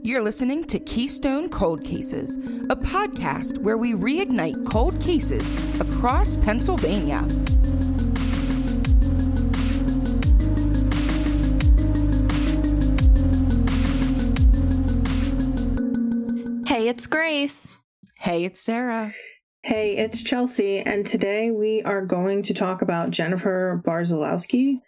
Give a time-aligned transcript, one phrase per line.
[0.00, 2.36] You're listening to Keystone Cold Cases,
[2.70, 5.44] a podcast where we reignite cold cases
[5.80, 7.26] across Pennsylvania.
[16.66, 17.76] Hey, it's Grace.
[18.18, 19.12] Hey, it's Sarah.
[19.62, 24.80] Hey, it's Chelsea, and today we are going to talk about Jennifer Barzalowski.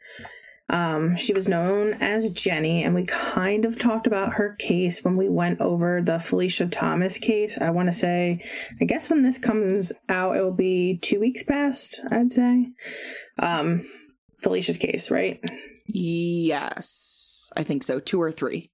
[0.70, 5.16] Um, she was known as Jenny, and we kind of talked about her case when
[5.16, 7.58] we went over the Felicia Thomas case.
[7.60, 8.44] I want to say,
[8.80, 12.68] I guess when this comes out, it will be two weeks past, I'd say.
[13.38, 13.84] Um,
[14.42, 15.42] Felicia's case, right?
[15.86, 17.98] Yes, I think so.
[17.98, 18.69] Two or three.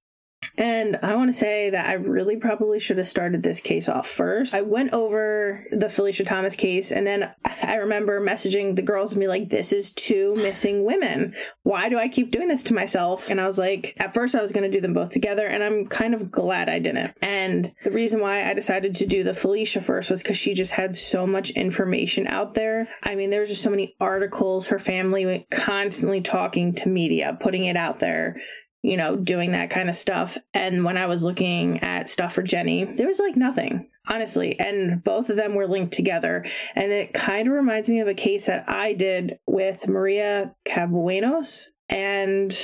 [0.57, 4.07] And I want to say that I really probably should have started this case off
[4.07, 4.55] first.
[4.55, 9.19] I went over the Felicia Thomas case, and then I remember messaging the girls and
[9.19, 11.35] be like, This is two missing women.
[11.63, 13.29] Why do I keep doing this to myself?
[13.29, 15.63] And I was like, At first, I was going to do them both together, and
[15.63, 17.13] I'm kind of glad I didn't.
[17.21, 20.71] And the reason why I decided to do the Felicia first was because she just
[20.71, 22.87] had so much information out there.
[23.03, 27.65] I mean, there was just so many articles, her family constantly talking to media, putting
[27.65, 28.37] it out there
[28.83, 30.37] you know, doing that kind of stuff.
[30.53, 34.59] And when I was looking at stuff for Jenny, there was like nothing, honestly.
[34.59, 36.45] And both of them were linked together.
[36.75, 41.67] And it kind of reminds me of a case that I did with Maria Cabuenos
[41.89, 42.55] and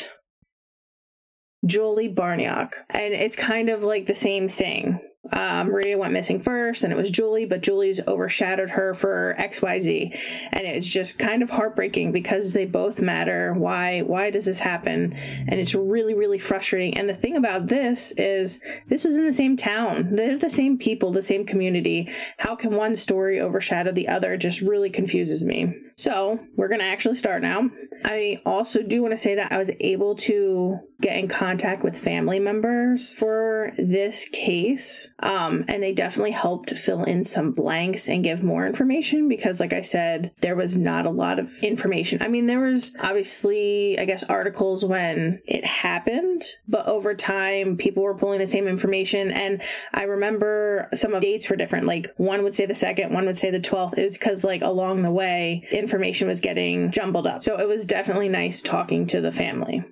[1.65, 2.71] Julie Barniak.
[2.89, 4.99] And it's kind of like the same thing.
[5.31, 10.17] Uh, Maria went missing first, and it was Julie, but Julie's overshadowed her for XYZ.
[10.51, 13.53] And it's just kind of heartbreaking because they both matter.
[13.53, 15.13] Why why does this happen?
[15.13, 16.97] And it's really, really frustrating.
[16.97, 20.15] And the thing about this is this was in the same town.
[20.15, 22.11] They're the same people, the same community.
[22.37, 24.33] How can one story overshadow the other?
[24.33, 25.73] It just really confuses me.
[25.95, 27.69] So we're gonna actually start now.
[28.03, 31.97] I also do want to say that I was able to get in contact with
[31.97, 35.11] family members for this case.
[35.19, 39.73] Um, and they definitely helped fill in some blanks and give more information because, like
[39.73, 42.21] I said, there was not a lot of information.
[42.21, 48.03] I mean, there was obviously, I guess, articles when it happened, but over time, people
[48.03, 49.31] were pulling the same information.
[49.31, 49.61] And
[49.93, 51.85] I remember some of dates were different.
[51.85, 53.97] Like one would say the second, one would say the 12th.
[53.97, 57.43] It was because, like, along the way, information was getting jumbled up.
[57.43, 59.83] So it was definitely nice talking to the family.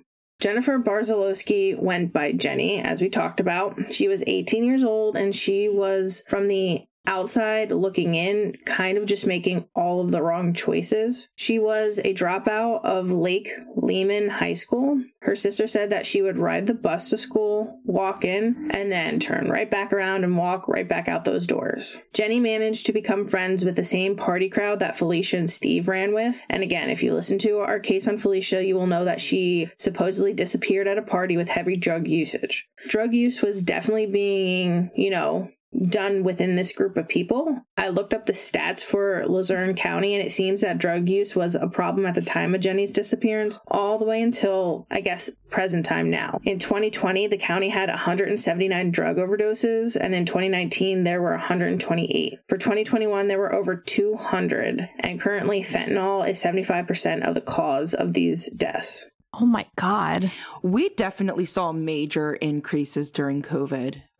[0.42, 3.78] Jennifer Barzalowski went by Jenny, as we talked about.
[3.92, 9.06] She was 18 years old and she was from the outside looking in, kind of
[9.06, 11.28] just making all of the wrong choices.
[11.34, 15.02] She was a dropout of Lake Lehman High School.
[15.22, 19.18] Her sister said that she would ride the bus to school, walk in, and then
[19.18, 21.98] turn right back around and walk right back out those doors.
[22.12, 26.14] Jenny managed to become friends with the same party crowd that Felicia and Steve ran
[26.14, 26.34] with.
[26.48, 29.70] And again, if you listen to our case on Felicia, you will know that she
[29.76, 32.68] supposedly disappeared at a party with heavy drug usage.
[32.88, 37.60] Drug use was definitely being, you know, done within this group of people.
[37.76, 41.54] I looked up the stats for Luzerne County and it seems that drug use was
[41.54, 45.84] a problem at the time of Jenny's disappearance all the way until I guess present
[45.84, 46.40] time now.
[46.44, 52.38] In 2020, the county had 179 drug overdoses and in 2019 there were 128.
[52.48, 58.12] For 2021 there were over 200 and currently fentanyl is 75% of the cause of
[58.12, 59.06] these deaths.
[59.34, 60.30] Oh my God.
[60.62, 64.11] We definitely saw major increases during COVID with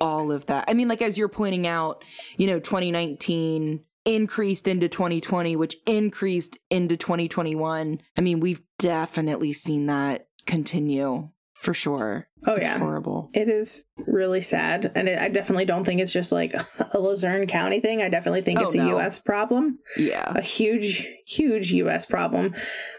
[0.00, 0.64] all of that.
[0.68, 2.04] I mean, like, as you're pointing out,
[2.36, 8.00] you know, 2019 increased into 2020, which increased into 2021.
[8.16, 12.28] I mean, we've definitely seen that continue for sure.
[12.46, 13.30] Oh it's yeah, horrible.
[13.34, 16.54] It is really sad, and it, I definitely don't think it's just like
[16.94, 18.00] a Luzerne County thing.
[18.00, 18.88] I definitely think Oh, it's a no.
[18.90, 19.18] U.S.
[19.18, 20.32] problem, Yeah.
[20.36, 22.06] a huge, huge U.S.
[22.06, 22.54] problem.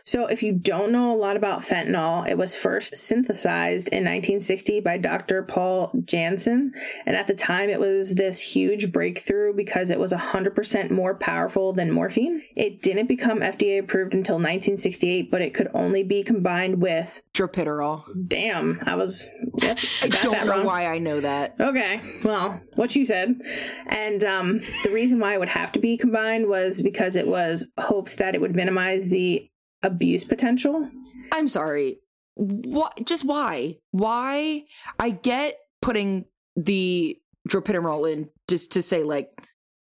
[0.09, 4.79] So, if you don't know a lot about fentanyl, it was first synthesized in 1960
[4.79, 5.43] by Dr.
[5.43, 6.73] Paul Janssen.
[7.05, 11.73] and at the time, it was this huge breakthrough because it was 100% more powerful
[11.73, 12.41] than morphine.
[12.55, 17.21] It didn't become FDA approved until 1968, but it could only be combined with.
[17.35, 18.03] Droperidol.
[18.25, 19.31] Damn, I was.
[19.61, 20.65] Yep, I got don't that know wrong.
[20.65, 21.53] why I know that.
[21.59, 23.39] Okay, well, what you said.
[23.85, 27.67] And um, the reason why it would have to be combined was because it was
[27.77, 29.47] hopes that it would minimize the
[29.83, 30.89] abuse potential.
[31.31, 31.99] I'm sorry.
[32.35, 33.05] What?
[33.05, 33.77] Just why?
[33.91, 34.63] Why?
[34.99, 37.17] I get putting the
[37.47, 39.29] droperidol in just to say like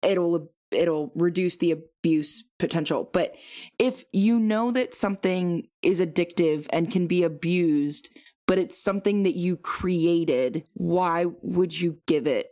[0.02, 3.36] it'll it'll reduce the abuse potential, but
[3.80, 8.10] if you know that something is addictive and can be abused,
[8.48, 12.48] but it's something that you created, why would you give it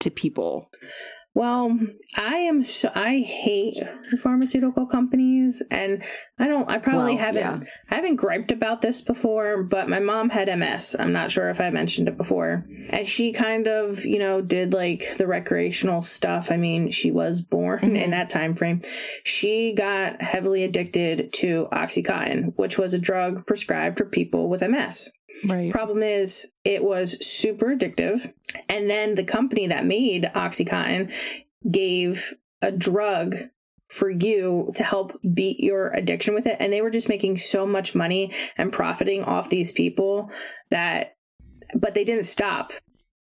[0.00, 0.70] to people?
[1.36, 1.78] Well,
[2.16, 3.76] I am so I hate
[4.22, 6.02] pharmaceutical companies and
[6.38, 7.60] I don't I probably Well, haven't yeah.
[7.90, 10.96] I haven't griped about this before, but my mom had MS.
[10.98, 12.64] I'm not sure if I mentioned it before.
[12.88, 16.50] And she kind of, you know, did like the recreational stuff.
[16.50, 18.10] I mean, she was born in Mhm.
[18.12, 18.80] that time frame.
[19.22, 25.10] She got heavily addicted to OxyContin, which was a drug prescribed for people with MS.
[25.44, 25.70] Right.
[25.70, 28.32] Problem is, it was super addictive.
[28.68, 31.12] And then the company that made Oxycontin
[31.70, 33.36] gave a drug
[33.88, 36.56] for you to help beat your addiction with it.
[36.58, 40.30] And they were just making so much money and profiting off these people
[40.70, 41.16] that,
[41.74, 42.72] but they didn't stop.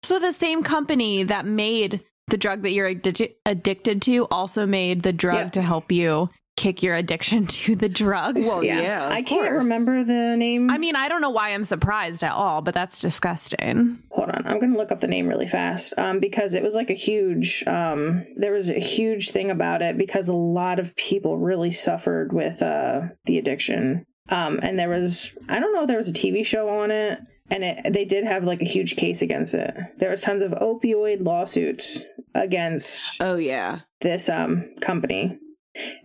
[0.02, 5.02] So the same company that made the drug that you're addi- addicted to also made
[5.02, 5.50] the drug Yeah.
[5.50, 6.28] to help you
[6.58, 8.36] kick your addiction to the drug.
[8.36, 9.06] Well, yeah.
[9.06, 9.64] of I can't course.
[9.64, 10.70] remember the name.
[10.70, 13.98] I mean, I don't know why I'm surprised at all, but that's disgusting.
[14.10, 16.74] hold on i'm going to look up the name really fast um, because it was
[16.74, 20.94] like a huge um, there was a huge thing about it because a lot of
[20.96, 25.88] people really suffered with uh, the addiction um, and there was i don't know if
[25.88, 27.18] there was a tv show on it
[27.50, 30.52] and it, they did have like a huge case against it there was tons of
[30.52, 33.80] opioid lawsuits against Oh yeah.
[34.00, 35.38] this um, company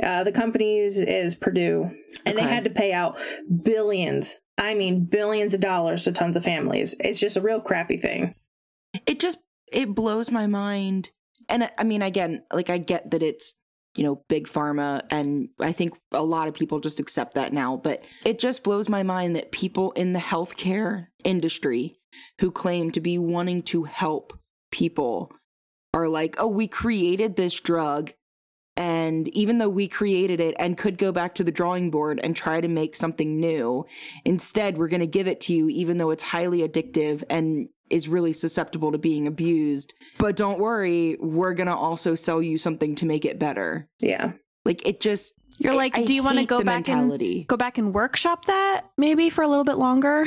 [0.02, 1.90] uh, the company's is purdue
[2.26, 3.18] and they had to pay out
[3.64, 6.96] billions i mean billions of dollars to tons of families.
[7.00, 8.36] It's just a real crappy thing.
[9.08, 9.40] It just
[9.72, 11.10] it blows my mind.
[11.50, 13.56] And I- I mean again, like I get that it's
[13.96, 17.78] you know, big pharma and I think a lot of people just accept that now,
[17.78, 21.96] but it just blows my mind that people in the healthcare industry
[22.42, 24.34] who claim to be wanting to help
[24.72, 25.32] people
[25.94, 28.12] are like, "Oh, we created this drug
[28.76, 32.36] and even though we created it and could go back to the drawing board and
[32.36, 33.86] try to make something new,
[34.26, 38.08] instead we're going to give it to you even though it's highly addictive and is
[38.08, 39.94] really susceptible to being abused.
[40.18, 43.88] But don't worry, we're going to also sell you something to make it better.
[44.00, 44.34] yeah
[44.66, 47.40] Like it just You're like, I do you want to go back mentality.
[47.40, 50.26] and go back and workshop that maybe for a little bit longer?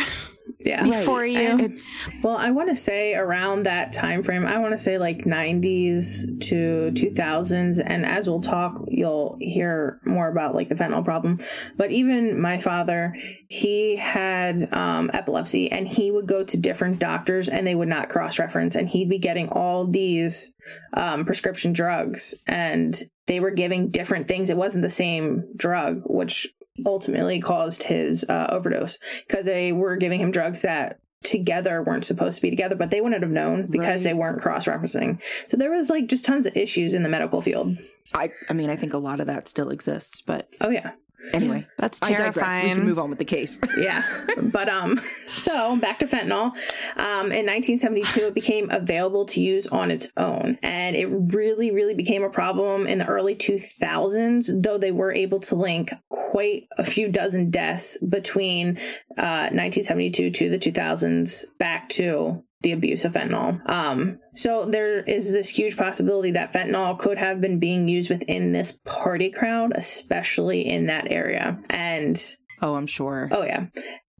[0.61, 0.83] Yeah.
[0.85, 1.39] Before you?
[1.39, 4.97] And it's well i want to say around that time frame i want to say
[4.99, 11.05] like 90s to 2000s and as we'll talk you'll hear more about like the fentanyl
[11.05, 11.41] problem.
[11.77, 13.15] But even my father
[13.49, 18.09] he had um, epilepsy and he would go to different doctors and they would not
[18.09, 20.53] cross-reference and he'd be getting all these
[20.95, 22.35] um, prescription drugs.
[22.47, 26.49] And they were giving different things it wasn't the same drug which
[26.85, 32.37] ultimately caused his uh, overdose because they were giving him drugs that together weren't supposed
[32.37, 34.11] to be together, but they wouldn't have known because Right.
[34.11, 35.19] they weren't cross referencing.
[35.49, 37.79] So there was like just tons of issues in the medical field.
[38.15, 40.93] I I mean I think a lot of that still exists, but Oh yeah.
[41.33, 42.37] Anyway, That's digress.
[42.37, 43.59] We can move on with the case.
[43.77, 44.03] Yeah.
[44.43, 44.99] but um
[45.29, 46.53] so back to fentanyl.
[46.97, 51.95] Um in 1972 it became available to use on its own and it really really
[51.95, 56.85] became a problem in the early 2000s though they were able to link quite a
[56.85, 58.79] few dozen deaths between
[59.19, 63.69] uh 1972 to the 2000s back to the abuse of fentanyl.
[63.69, 68.53] Um, so there is this huge possibility that fentanyl could have been being used within
[68.53, 71.59] this party crowd, especially in that area.
[71.71, 72.21] And
[72.63, 73.29] oh, I'm sure.
[73.31, 73.67] Oh yeah.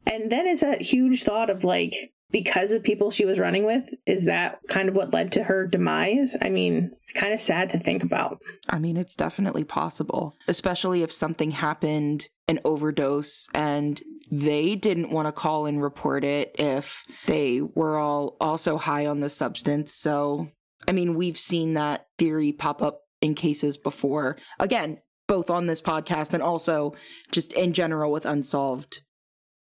[0.05, 3.89] And then it's that huge thought of like because of people she was running with,
[4.05, 6.35] is that kind of what led to her demise?
[6.41, 8.39] I mean, it's kind of sad to think about.
[8.69, 15.27] I mean, it's definitely possible, especially if something happened, an overdose, and they didn't want
[15.27, 19.93] to call and report it if they were all also high on the substance.
[19.93, 20.49] So,
[20.87, 24.37] I mean, we've seen that theory pop up in cases before.
[24.59, 26.93] Again, both on this podcast and also
[27.31, 29.01] just in general with unsolved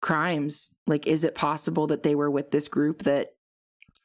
[0.06, 0.72] crimes.
[0.86, 3.32] Like, is it possible that they were with this group that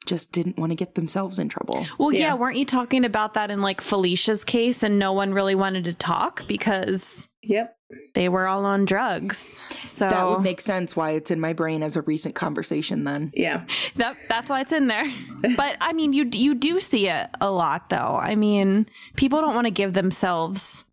[0.07, 1.85] just didn't want to get themselves in trouble?
[1.99, 2.19] Well, yeah.
[2.19, 2.33] Yeah.
[2.33, 5.93] weren't you talking about that in like Felicia's case and no one really wanted to
[5.93, 7.75] talk because Yep.
[8.15, 9.37] they were all on drugs.
[9.79, 13.31] So That would make sense why it's in my brain as a recent conversation then.
[13.35, 13.65] Yeah.
[13.97, 15.05] that that's why it's in there.
[15.55, 18.17] But I mean, you you do see it a lot though.
[18.19, 20.83] I mean, people don't want to give themselves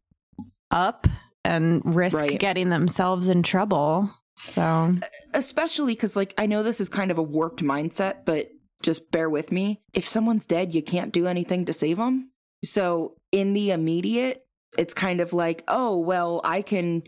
[0.70, 1.06] up
[1.44, 2.38] and risk Right.
[2.38, 4.10] getting themselves in trouble.
[4.38, 4.96] So
[5.34, 8.48] Especially because, like, I know this is kind of a warped mindset, but
[8.82, 9.82] just bear with me.
[9.92, 12.30] If someone's dead, you can't do anything to save them.
[12.64, 14.44] So, in the immediate,
[14.78, 17.02] it's kind of like, oh, well, I can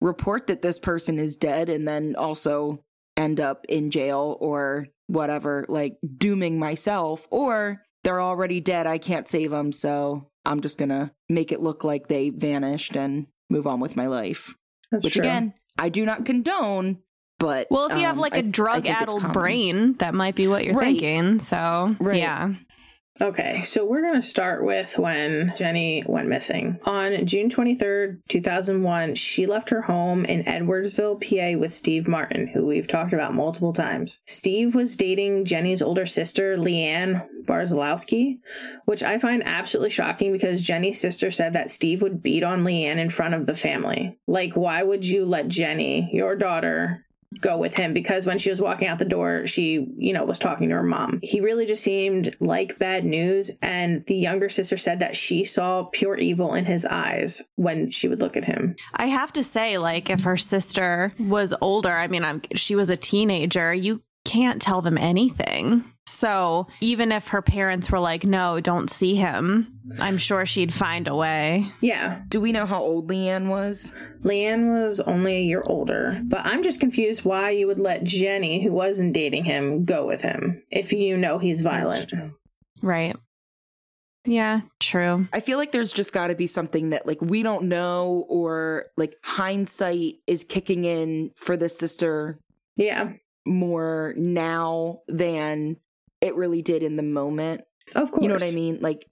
[0.00, 2.84] report that this person is dead and then also
[3.16, 8.86] end up in jail or whatever, like dooming myself, or they're already dead.
[8.86, 9.72] I can't save them.
[9.72, 13.96] So, I'm just going to make it look like they vanished and move on with
[13.96, 14.54] my life.
[14.92, 15.22] That's which true.
[15.22, 16.98] again I do not condone.
[17.38, 20.64] But Well, if you have um, like a drug addled brain, that might be what
[20.64, 20.98] you're Right.
[20.98, 21.38] thinking.
[21.38, 22.16] So, Right.
[22.16, 22.54] yeah.
[23.18, 26.78] Okay, so we're going to start with when Jenny went missing.
[26.84, 32.66] On June 23rd, 2001, she left her home in Edwardsville, PA with Steve Martin, who
[32.66, 34.20] we've talked about multiple times.
[34.26, 38.40] Steve was dating Jenny's older sister, Leanne Barzalowski,
[38.84, 42.98] which I find absolutely shocking because Jenny's sister said that Steve would beat on Leanne
[42.98, 44.18] in front of the family.
[44.26, 47.05] Like, why would you let Jenny, your daughter,
[47.40, 50.38] go with him because when she was walking out the door, she, you know, was
[50.38, 51.20] talking to her mom.
[51.22, 53.50] He really just seemed like bad news.
[53.62, 58.08] And the younger sister said that she saw pure evil in his eyes when she
[58.08, 58.76] would look at him.
[58.94, 62.90] I have to say, like, if her sister was older, I mean, I'm, she was
[62.90, 65.84] a teenager, you can't tell them anything.
[66.06, 71.06] So even if her parents were like, no, don't see him, I'm sure she'd find
[71.06, 71.66] a way.
[71.80, 72.22] Yeah.
[72.28, 73.94] Do we know how old Leanne was?
[74.22, 78.62] Leanne was only a year older, but I'm just confused why you would let Jenny,
[78.62, 82.12] who wasn't dating him, go with him if you know he's violent.
[82.82, 83.16] Right.
[84.26, 85.28] Yeah, true.
[85.32, 88.86] I feel like there's just got to be something that like we don't know or
[88.96, 92.40] like hindsight is kicking in for the sister
[92.74, 93.12] Yeah,
[93.46, 95.76] more now than
[96.20, 97.62] it really did in the moment.
[97.94, 98.22] of course.
[98.22, 98.78] You know what I mean?
[98.80, 99.06] Like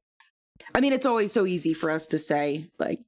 [0.74, 3.00] I mean it's always so easy for us to say like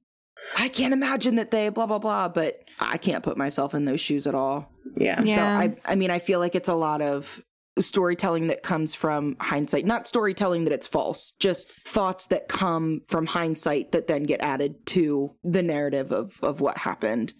[0.57, 3.99] I can't imagine that they blah blah blah, but I can't put myself in those
[3.99, 4.71] shoes at all.
[4.95, 5.21] Yeah.
[5.23, 5.35] Yeah.
[5.35, 7.43] So I I mean I feel like it's a lot of
[7.79, 9.85] storytelling that comes from hindsight.
[9.85, 14.83] Not storytelling that it's false, just thoughts that come from hindsight that then get added
[14.87, 17.33] to the narrative of of what happened.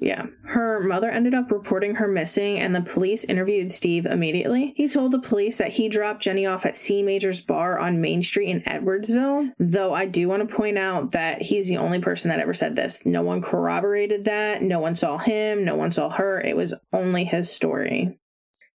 [0.00, 0.26] Yeah.
[0.44, 4.72] Her mother ended up reporting her missing, and the police interviewed Steve immediately.
[4.76, 8.22] He told the police that he dropped Jenny off at C Major's bar on Main
[8.22, 12.30] Street in Edwardsville, though I do want to point out that he's the only person
[12.30, 13.04] that ever said this.
[13.04, 14.62] No one corroborated that.
[14.62, 15.64] No one saw him.
[15.64, 16.40] No one saw her.
[16.40, 18.18] It was only his story.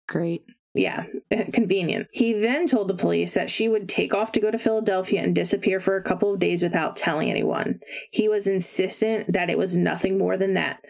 [0.07, 0.45] Great.
[0.77, 1.07] Yeah,
[1.53, 2.09] convenient.
[2.13, 5.35] He then told the police that she would take off to go to Philadelphia and
[5.35, 7.81] disappear for a couple of days without telling anyone.
[8.11, 10.81] He was insistent that it was nothing more than that.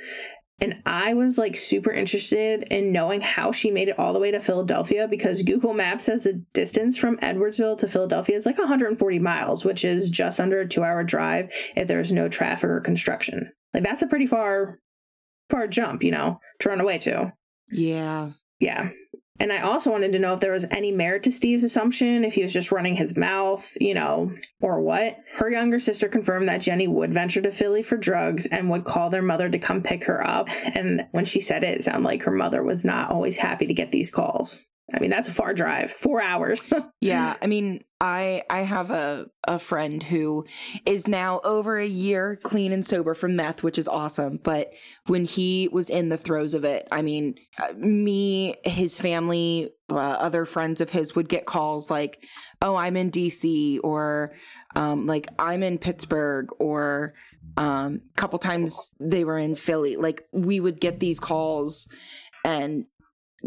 [0.59, 4.31] And I was like super interested in knowing how she made it all the way
[4.31, 9.19] to Philadelphia because Google Maps says the distance from Edwardsville to Philadelphia is like 140
[9.19, 13.52] miles, which is just under a two hour drive if there's no traffic or construction.
[13.75, 14.81] Like that's a pretty far,
[15.50, 17.35] far jump, you know, to run away to.
[17.71, 18.31] Yeah.
[18.59, 18.90] Yeah.
[19.38, 22.35] And I also wanted to know if there was any merit to Steve's assumption, if
[22.35, 25.16] he was just running his mouth, you know, or what.
[25.35, 29.11] Her younger sister confirmed that Jenny would venture to Philly for drugs and would call
[29.11, 30.49] their mother to come pick her up.
[30.75, 33.75] And when she said it, it sounded like her mother was not always happy to
[33.75, 34.66] get these calls.
[34.95, 36.62] I mean, that's a far drive, four hours.
[37.00, 40.45] Yeah, I mean, I I have a a friend who
[40.87, 44.40] is now over a year clean and sober from meth, which is awesome.
[44.43, 44.73] But
[45.07, 49.97] when he was in the throes of it, I mean, uh, me, his family, uh,
[49.97, 52.25] other friends of his would get calls like,
[52.61, 54.35] "Oh, I'm in DC," or
[54.75, 57.14] um, like, "I'm in Pittsburgh," or
[57.57, 59.95] um, a couple times they were in Philly.
[59.97, 61.88] Like, we would get these calls,
[62.45, 62.87] and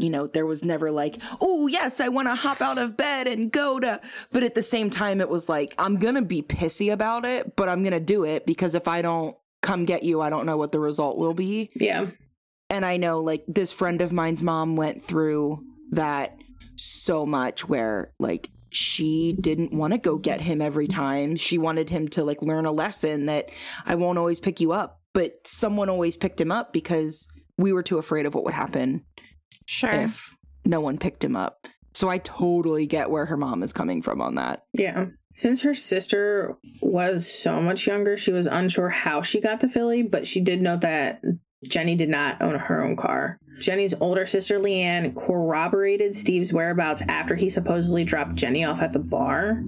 [0.03, 3.27] you know, there was never like, oh, yes, I want to hop out of bed
[3.27, 4.01] and go to.
[4.31, 7.55] But at the same time, it was like, I'm going to be pissy about it,
[7.55, 10.45] but I'm going to do it because if I don't come get you, I don't
[10.45, 11.71] know what the result will be.
[11.75, 12.07] yeah.
[12.71, 16.37] And I know, like, this friend of mine's mom went through that
[16.75, 21.35] so much where, like, she didn't want to go get him every time.
[21.35, 23.49] She wanted him to, like, learn a lesson that
[23.87, 27.27] I won't always pick you up, but someone always picked him up because
[27.57, 29.03] we were too afraid of what would happen
[29.65, 29.91] Sure.
[29.91, 31.67] if no one picked him up.
[31.93, 34.65] So I totally get where her mom is coming from on that.
[34.73, 35.07] Yeah.
[35.33, 40.03] Since her sister was so much younger, she was unsure how she got to Philly,
[40.03, 41.21] but she did know that
[41.67, 43.39] Jenny did not own her own car.
[43.55, 43.61] Mm.
[43.61, 48.99] Jenny's older sister Leanne corroborated Steve's whereabouts after he supposedly dropped Jenny off at the
[48.99, 49.63] bar.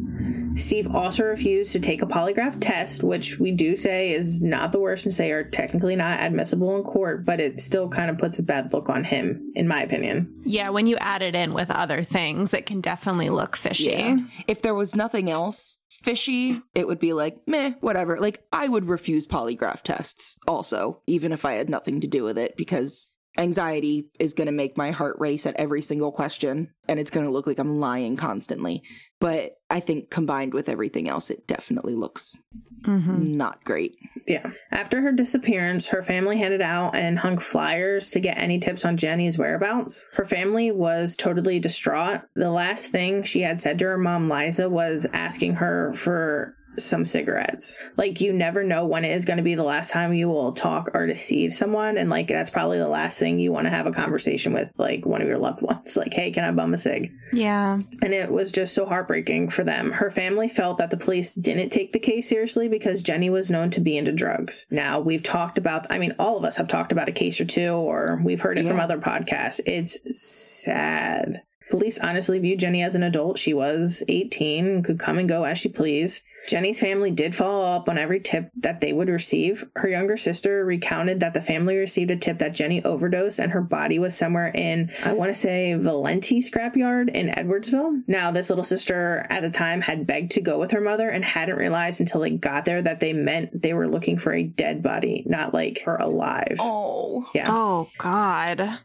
[0.55, 4.79] Steve also refused to take a polygraph test, which we do say is not the
[4.79, 8.37] worst since they are technically not admissible in court, but it still kind of puts
[8.39, 10.33] a bad look on him, in my opinion.
[10.43, 14.17] Yeah, when you add it in with other things, it can definitely look fishy.
[14.47, 18.19] If there was nothing else fishy, it would be like, meh, whatever.
[18.19, 22.37] Like, I would refuse polygraph tests also, even if I had nothing to do with
[22.37, 26.99] it, because anxiety is going to make my heart race at every single question and
[26.99, 28.83] it's going to look like I'm lying constantly.
[29.19, 32.39] But I think combined with everything else, it definitely looks
[32.83, 33.33] Mm-hmm.
[33.33, 33.95] not great.
[34.27, 34.49] Yeah.
[34.71, 38.97] After her disappearance, her family handed out and hung flyers to get any tips on
[38.97, 40.03] Jenny's whereabouts.
[40.13, 42.21] Her family was totally distraught.
[42.35, 47.05] The last thing she had said to her mom, Liza, was asking her for some
[47.05, 47.77] cigarettes.
[47.97, 50.53] Like you never know when it is going to be the last time you will
[50.53, 53.87] talk or deceive someone and like that's probably the last thing you want to have
[53.87, 56.77] a conversation with like one of your loved ones like hey can I bum a
[56.77, 57.11] cig?
[57.33, 57.79] Yeah.
[58.01, 59.91] And it was just so heartbreaking for them.
[59.91, 63.69] Her family felt that the police didn't take the case seriously because Jenny was known
[63.71, 64.65] to be into drugs.
[64.69, 67.45] Now, we've talked about I mean all of us have talked about a case or
[67.45, 69.59] two or we've heard it from other podcasts.
[69.65, 71.41] It's sad.
[71.71, 73.39] Police honestly viewed Jenny as an adult.
[73.39, 76.23] She was 18 and could come and go as she pleased.
[76.49, 79.63] Jenny's family did follow up on every tip that they would receive.
[79.75, 83.61] Her younger sister recounted that the family received a tip that Jenny overdosed and her
[83.61, 88.03] body was somewhere in, I want to say, Valenti scrapyard in Edwardsville.
[88.07, 91.23] Now, this little sister at the time had begged to go with her mother and
[91.23, 94.83] hadn't realized until they got there that they meant they were looking for a dead
[94.83, 96.57] body, not like her alive.
[96.59, 97.29] Oh.
[97.33, 97.47] Yeah.
[97.49, 98.79] Oh God.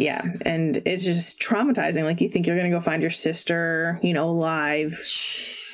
[0.00, 2.04] Yeah, and it's just traumatizing.
[2.04, 4.98] Like you think you're gonna go find your sister, you know, live,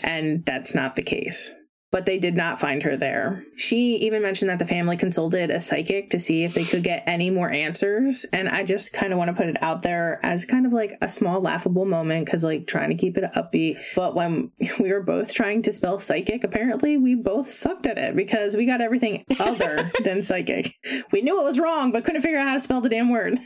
[0.02, 1.54] and that's not the case.
[1.92, 3.44] But they did not find her there.
[3.56, 7.04] She even mentioned that the family consulted a psychic to see if they could get
[7.06, 8.26] any more answers.
[8.32, 10.98] And I just kind of want to put it out there as kind of like
[11.00, 13.78] a small laughable moment because, like, trying to keep it upbeat.
[13.94, 14.50] But when
[14.80, 18.66] we were both trying to spell psychic, apparently we both sucked at it because we
[18.66, 20.74] got everything other than psychic.
[21.12, 23.38] We knew it was wrong, but couldn't figure out how to spell the damn word.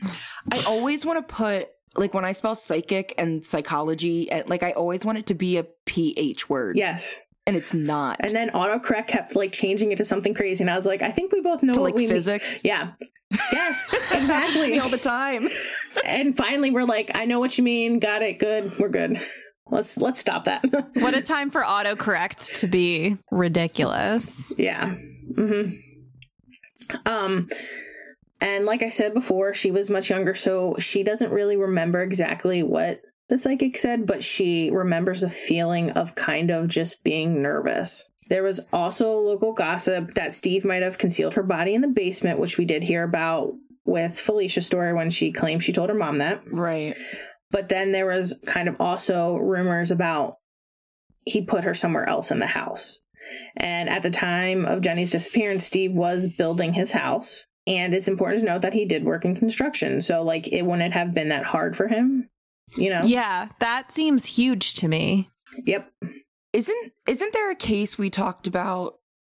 [0.50, 4.72] I always want to put like when I spell psychic and psychology, eh, like I
[4.72, 6.76] always want it to be a ph word.
[6.76, 7.18] Yes.
[7.50, 8.16] And it's not.
[8.20, 11.10] And then autocorrect kept like changing it to something crazy, and I was like, I
[11.10, 12.10] think we both know to what like we mean.
[12.10, 12.62] physics.
[12.64, 12.92] Yeah.
[13.52, 14.78] Yes, Happens to me exactly.
[14.78, 15.48] all the time.
[16.04, 17.98] and finally, we're like, I know what you mean.
[17.98, 18.38] Got it.
[18.38, 18.78] Good.
[18.78, 19.20] We're good.
[19.68, 20.64] Let's let's stop that.
[20.94, 24.52] What a time for autocorrect to be ridiculous.
[24.56, 24.94] yeah.
[25.34, 25.70] hmm
[27.04, 27.48] Um.
[28.42, 32.62] And like I said before, she was much younger, so she doesn't really remember exactly
[32.62, 38.08] what the psychic said, but she remembers a feeling of kind of just being nervous.
[38.28, 42.40] There was also local gossip that Steve might have concealed her body in the basement,
[42.40, 46.18] which we did hear about with Felicia's story when she claimed she told her mom
[46.18, 46.42] that.
[46.46, 46.94] Right.
[47.50, 50.36] But then there was kind of also rumors about
[51.24, 53.00] he put her somewhere else in the house.
[53.56, 57.46] And at the time of Jenny's disappearance, Steve was building his house.
[57.66, 60.02] And it's important to note that he did work in construction.
[60.02, 62.28] So, like, it wouldn't have been that hard for him,
[62.76, 63.02] you know?
[63.04, 65.28] Yeah, that seems huge to me.
[65.66, 65.90] Yep.
[66.52, 68.94] Isn't isn't there a case we talked about?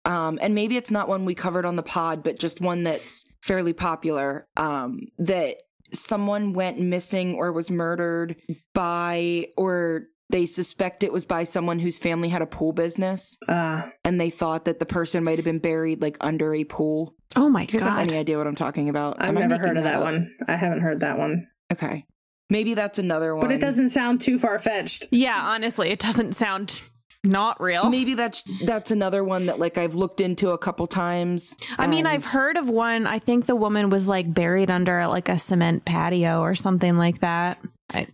[0.06, 3.26] Um, and maybe it's not one we covered on the pod, but just one that's
[3.44, 4.48] fairly popular.
[4.58, 5.58] Um, that
[5.94, 8.36] someone went missing or was murdered
[8.74, 13.84] by, or they suspect it was by someone whose family had a pool business, Uh,
[14.06, 17.14] and they thought that the person might have been buried like under a pool.
[17.36, 18.12] Oh my Do you guys have god.
[18.12, 19.18] any idea what I'm talking about?
[19.20, 20.04] I've Am never heard of that up?
[20.04, 20.34] one.
[20.48, 21.48] I haven't heard that one.
[21.72, 22.06] Okay,
[22.52, 23.46] maybe that's another one.
[23.48, 25.08] But it doesn't sound too far fetched.
[25.10, 26.82] Yeah, honestly, it doesn't sound
[27.24, 27.90] not real.
[27.90, 31.56] Maybe that's that's another one that like I've looked into a couple times.
[31.78, 33.08] I mean, I've heard of one.
[33.08, 37.20] I think the woman was like buried under like a cement patio or something like
[37.20, 37.60] that.
[37.94, 38.08] I,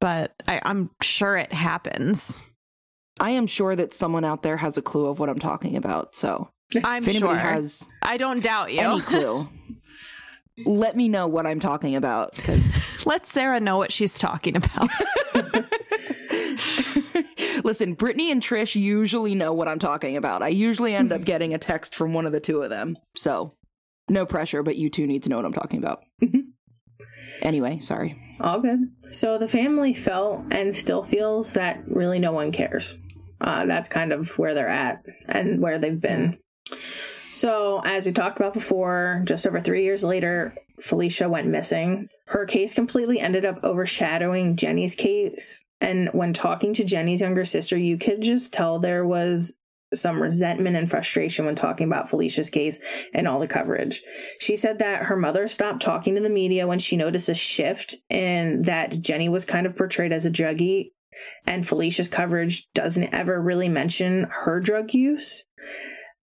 [0.00, 2.50] but I, I'm sure it happens.
[3.18, 6.14] I am sure that someone out there has a clue of what I'm talking about.
[6.14, 6.50] So
[6.84, 7.50] I'm if anybody sure.
[7.50, 8.80] has I don't doubt you.
[8.80, 9.48] any clue,
[10.64, 14.90] let me know what I'm talking about because Let Sarah know what she's talking about.
[17.64, 20.42] listen, Brittany and Trish usually know what I'm talking about.
[20.42, 22.94] I usually end up getting a text from one of the two of them.
[23.16, 23.54] So
[24.08, 26.04] no pressure, but you two need to know what I'm talking about.
[27.42, 28.20] anyway, sorry.
[28.40, 28.90] All good.
[29.12, 32.98] So the family felt and still feels that really no one cares.
[33.40, 36.38] Uh, that's kind of where they're at and where they've been.
[37.32, 42.08] So, as we talked about before, just over three years later, Felicia went missing.
[42.26, 45.64] Her case completely ended up overshadowing Jenny's case.
[45.80, 49.56] And when talking to Jenny's younger sister, you could just tell there was
[49.92, 52.80] some resentment and frustration when talking about Felicia's case
[53.12, 54.02] and all the coverage.
[54.40, 57.94] She said that her mother stopped talking to the media when she noticed a shift
[58.10, 60.90] in that Jenny was kind of portrayed as a druggie
[61.46, 65.44] and Felicia's coverage doesn't ever really mention her drug use.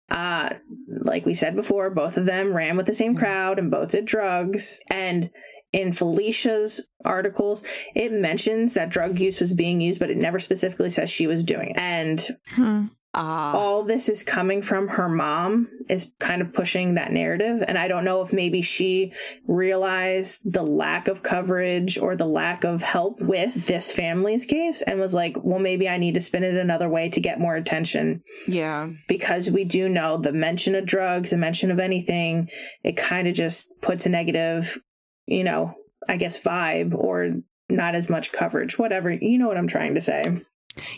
[0.09, 0.53] Uh,
[0.87, 4.05] like we said before, both of them ran with the same crowd and both did
[4.05, 4.79] drugs.
[4.89, 5.29] And
[5.73, 7.63] in Felicia's articles,
[7.95, 11.43] it mentions that drug use was being used, but it never specifically says she was
[11.43, 11.77] doing it.
[11.77, 12.85] And Hmm.
[13.17, 17.77] Ah, all this is coming from her mom is kind of pushing that narrative and
[17.77, 19.13] i don't know if maybe she
[19.47, 24.99] realized the lack of coverage or the lack of help with this family's case and
[24.99, 28.21] was like well maybe i need to spin it another way to get more attention
[28.49, 28.89] yeah.
[29.07, 32.49] because we do know the mention of drugs the mention of anything
[32.83, 34.77] it kind of just puts a negative
[35.25, 35.73] you know
[36.09, 37.31] i guess vibe or
[37.69, 40.37] not as much coverage whatever you know what i'm trying to say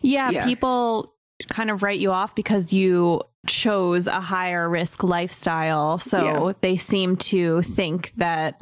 [0.01, 0.45] Yeah, Yeah.
[0.45, 1.13] people
[1.49, 5.97] kind of write you off because you chose a higher risk lifestyle.
[5.99, 6.53] So Yeah.
[6.61, 8.59] they seem to think that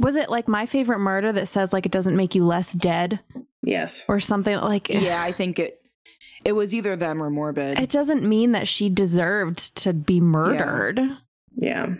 [0.00, 3.20] was it like my favorite murder that says like it doesn't make you less dead
[3.62, 4.04] Yes.
[4.08, 5.80] or something like Yeah, I think it
[6.44, 7.78] it was either them or morbid.
[7.80, 11.00] it doesn't mean that she deserved to be murdered.
[11.56, 11.94] Yeah.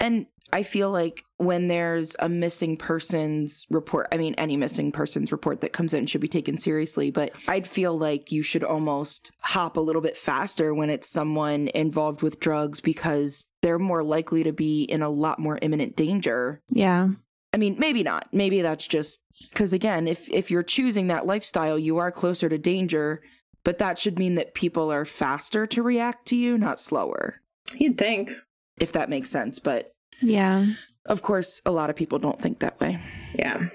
[0.00, 5.32] And I feel like when there's a missing persons report, I mean, any missing persons
[5.32, 9.32] report that comes in should be taken seriously, but I'd feel like you should almost
[9.40, 14.44] hop a little bit faster when it's someone involved with drugs because they're more likely
[14.44, 16.62] to be in a lot more imminent danger.
[16.70, 17.08] Yeah.
[17.52, 18.28] I mean, maybe not.
[18.32, 22.58] Maybe that's just because, again, if, if you're choosing that lifestyle, you are closer to
[22.58, 23.22] danger,
[23.64, 27.40] but that should mean that people are faster to react to you, not slower,
[27.74, 28.30] You'd think.
[28.78, 29.58] if that makes sense.
[29.58, 30.66] But Yeah.
[31.04, 32.98] of course, a lot of people don't think that way.
[33.34, 33.68] Yeah.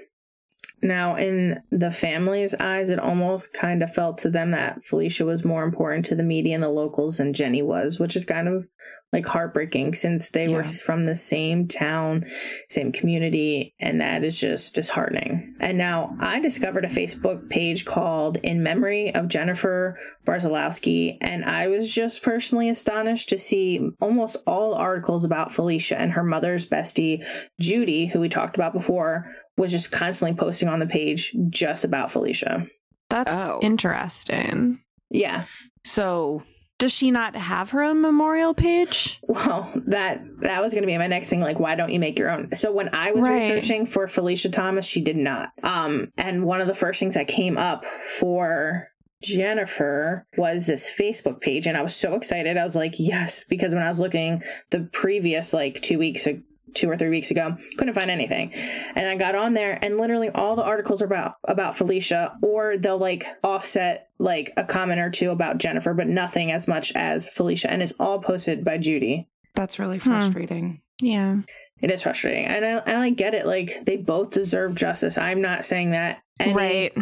[0.83, 5.45] Now, in the family's eyes, it almost kind of felt to them that Felicia was
[5.45, 8.65] more important to the media and the locals than Jenny was, which is kind of
[9.13, 12.25] like heartbreaking since they were from the same town,
[12.69, 15.53] same community, and that is just disheartening.
[15.59, 21.67] And now I discovered a Facebook page called In Memory of Jennifer Barzalowski, and I
[21.67, 27.25] was just personally astonished to see almost all articles about Felicia and her mother's bestie,
[27.59, 29.29] Judy, who we talked about before,
[29.61, 32.67] was just constantly posting on the page just about Felicia.
[33.09, 33.59] That's Oh.
[33.61, 34.79] interesting.
[35.09, 35.45] Yeah.
[35.85, 36.43] So,
[36.79, 39.19] Does she not have her own memorial page?
[39.27, 41.39] Well, that that was going to be my next thing.
[41.39, 42.49] Like, why don't you make your own?
[42.55, 43.35] So when I was Right.
[43.53, 45.51] researching for Felicia Thomas, she did not.
[45.61, 47.85] Um, and one of the first things that came up
[48.19, 48.87] for
[49.21, 52.57] Jennifer was this Facebook page, and I was so excited.
[52.57, 56.41] I was like, yes, because when I was looking the previous like two weeks ago.
[56.73, 60.29] Two or three weeks ago, couldn't find anything, and I got on there, and literally
[60.29, 65.09] all the articles are about about Felicia, or they'll like offset like a comment or
[65.09, 69.27] two about Jennifer, but nothing as much as Felicia, and it's all posted by Judy.
[69.53, 70.09] that's really hmm.
[70.09, 70.81] frustrating.
[71.01, 71.41] Yeah.
[71.81, 73.45] It is frustrating, and I and I get it.
[73.45, 75.17] Like they both deserve justice.
[75.17, 76.93] I'm not saying that any, right.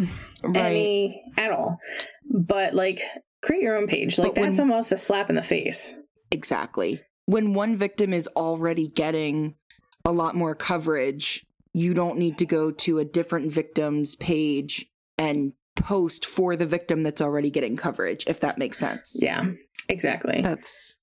[0.42, 0.56] Right.
[0.56, 1.78] any at all,
[2.30, 3.02] but like
[3.42, 4.18] create your own page.
[4.18, 5.94] Like But when- that's almost a slap in the face.
[6.30, 7.00] exactly.
[7.26, 9.54] When one victim is already getting
[10.04, 14.86] a lot more coverage, you don't need to go to a different victim's page
[15.18, 19.18] and post for the victim that's already getting coverage, if that makes sense.
[19.20, 19.44] Yeah,
[19.88, 20.40] exactly.
[20.42, 20.98] That's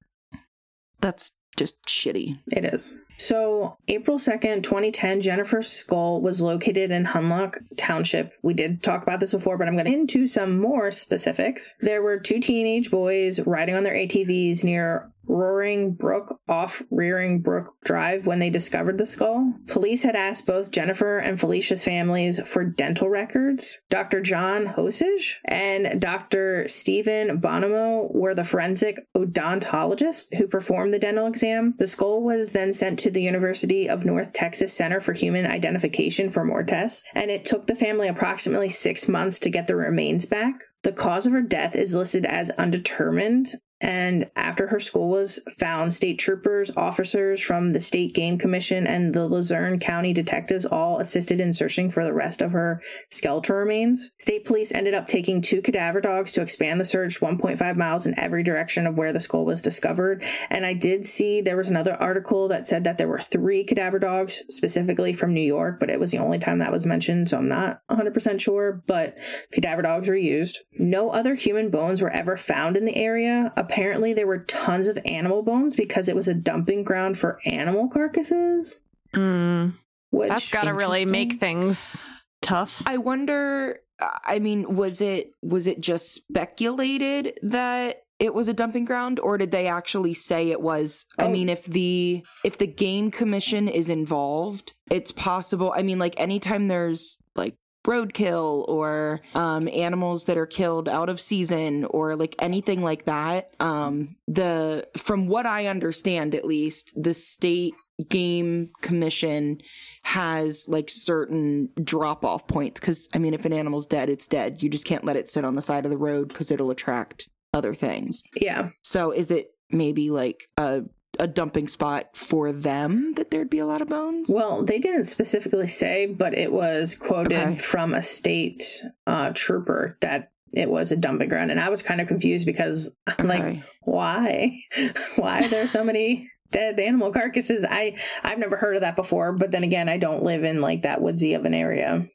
[1.00, 2.40] that's just shitty.
[2.52, 2.98] It is.
[3.20, 8.32] So, April 2nd, 2010, Jennifer's skull was located in Hunlock Township.
[8.44, 11.74] We did talk about this before, but I'm going to into some more specifics.
[11.82, 17.76] There were two teenage boys riding on their ATVs near Roaring Brook off Roaring Brook
[17.84, 19.54] Drive when they discovered the skull.
[19.68, 23.78] Police had asked both Jennifer and Felicia's families for dental records.
[23.90, 24.22] Dr.
[24.22, 26.68] John Hosage and Dr.
[26.68, 31.76] Stephen Bonomo were the forensic odontologists who performed the dental exam.
[31.78, 36.30] The skull was then sent to the University of North Texas Center for Human Identification
[36.30, 40.26] for more tests, and it took the family approximately six months to get the remains
[40.26, 40.56] back.
[40.84, 43.54] The cause of her death is listed as undetermined.
[43.80, 49.14] And after her skull was found, state troopers, officers from the State Game Commission, and
[49.14, 54.12] the Luzerne County detectives all assisted in searching for the rest of her skeletal remains.
[54.18, 58.18] State police ended up taking two cadaver dogs to expand the search 1.5 miles in
[58.18, 60.24] every direction of where the skull was discovered.
[60.50, 64.00] And I did see there was another article that said that there were three cadaver
[64.00, 67.38] dogs specifically from New York, but it was the only time that was mentioned, so
[67.38, 68.82] I'm not 100% sure.
[68.88, 69.18] But
[69.52, 70.60] cadaver dogs were used.
[70.80, 73.54] No other human bones were ever found in the area.
[73.70, 77.88] Apparently, there were tons of animal bones because it was a dumping ground for animal
[77.90, 78.80] carcasses.
[79.14, 79.74] Mm,
[80.12, 82.08] Which that's got to really make things
[82.42, 82.82] tough.
[82.86, 83.80] I wonder
[84.26, 89.38] I mean, was it was it just speculated that it was a dumping ground or
[89.38, 91.30] did they actually say it was I Oh.
[91.32, 96.68] mean if the if the game commission is involved, it's possible I mean like anytime
[96.68, 97.56] there's like
[97.88, 103.52] roadkill or um animals that are killed out of season or like anything like that.
[103.60, 107.74] Um the from what I understand at least the state
[108.10, 109.60] game commission
[110.04, 112.80] has like certain drop off points.
[112.80, 114.62] Because i mean if an animal's dead it's dead.
[114.62, 117.30] You just can't let it sit on the side of the road because it'll attract
[117.54, 118.22] other things.
[118.36, 120.82] Yeah, so is it maybe like a
[121.20, 125.06] a dumping spot for them that there'd be a lot of bones Well, they didn't
[125.06, 127.58] specifically say, but it was quoted Okay.
[127.58, 128.64] from a state
[129.06, 131.52] uh, trooper that it was a dumping ground.
[131.52, 134.60] And I was kind of confused because I'm like, why?
[135.18, 137.66] why are there so many dead animal carcasses?
[137.70, 139.34] I, I've never heard of that before.
[139.34, 142.08] But then again, I don't live in like that woodsy of an area.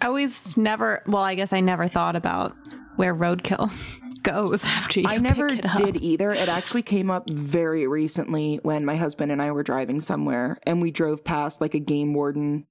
[0.00, 2.54] I always never, well, I guess I never thought about
[2.96, 3.70] where roadkill
[4.32, 5.76] goes after you I never pick it up.
[5.82, 6.30] did either.
[6.30, 10.80] It actually came up very recently when my husband and I were driving somewhere and
[10.82, 12.66] we drove past like a game warden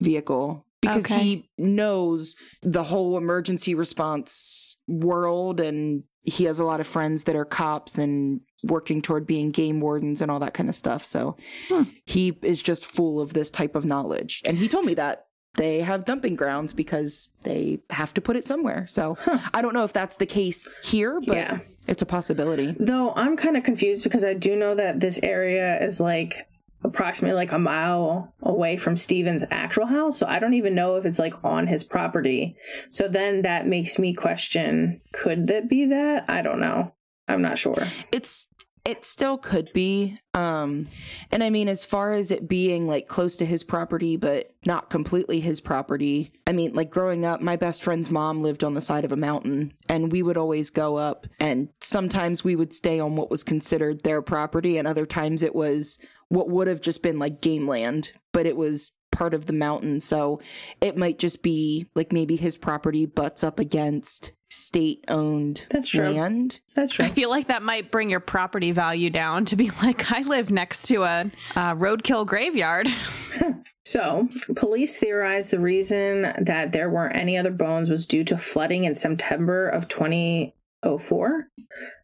[0.00, 1.22] vehicle because Okay.
[1.22, 7.36] he knows the whole emergency response world and he has a lot of friends that
[7.36, 11.04] are cops and working toward being game wardens and all that kind of stuff.
[11.04, 11.36] So
[11.68, 11.84] Hmm.
[12.04, 14.42] he is just full of this type of knowledge.
[14.44, 15.25] And he told me that
[15.56, 18.86] they have dumping grounds because they have to put it somewhere.
[18.88, 19.16] So
[19.54, 21.58] I don't know if that's the case here, but Yeah.
[21.88, 22.74] it's a possibility.
[22.78, 26.46] Though I'm kind of confused because I do know that this area is like
[26.84, 30.18] approximately like a mile away from Steven's actual house.
[30.18, 32.56] So I don't even know if it's like on his property.
[32.90, 36.26] So then that makes me question could that be that?
[36.28, 36.92] I don't know.
[37.28, 37.88] I'm not sure.
[38.12, 38.46] It's
[38.86, 40.16] it still could be.
[40.32, 40.88] Um
[41.30, 44.88] and I mean as far as it being like close to his property but not
[44.88, 46.32] completely his property.
[46.46, 49.16] I mean like growing up my best friend's mom lived on the side of a
[49.16, 53.42] mountain and we would always go up and sometimes we would stay on what was
[53.42, 57.68] considered their property and other times it was what would have just been like game
[57.68, 60.00] land, but it was part of the mountain.
[60.00, 60.40] So
[60.80, 66.10] it might just be like maybe his property butts up against state owned That's true.
[66.10, 66.60] land.
[66.74, 67.04] That's true.
[67.04, 70.50] I feel like that might bring your property value down to be like, I live
[70.50, 72.88] next to a uh, roadkill graveyard.
[73.86, 78.82] So, police theorize the reason that there weren't any other bones was due to flooding
[78.82, 81.48] in September of 2004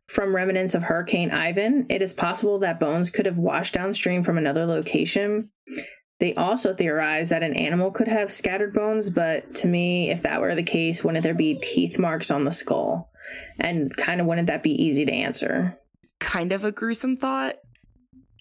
[0.06, 1.86] from remnants of Hurricane Ivan.
[1.88, 5.50] It is possible that bones could have washed downstream from another location.
[6.22, 10.40] They also theorize that an animal could have scattered bones, but to me, if that
[10.40, 13.10] were the case, wouldn't there be teeth marks on the skull?
[13.60, 15.78] And kind of wouldn't that be easy to answer?
[16.22, 17.56] kind of a gruesome thought.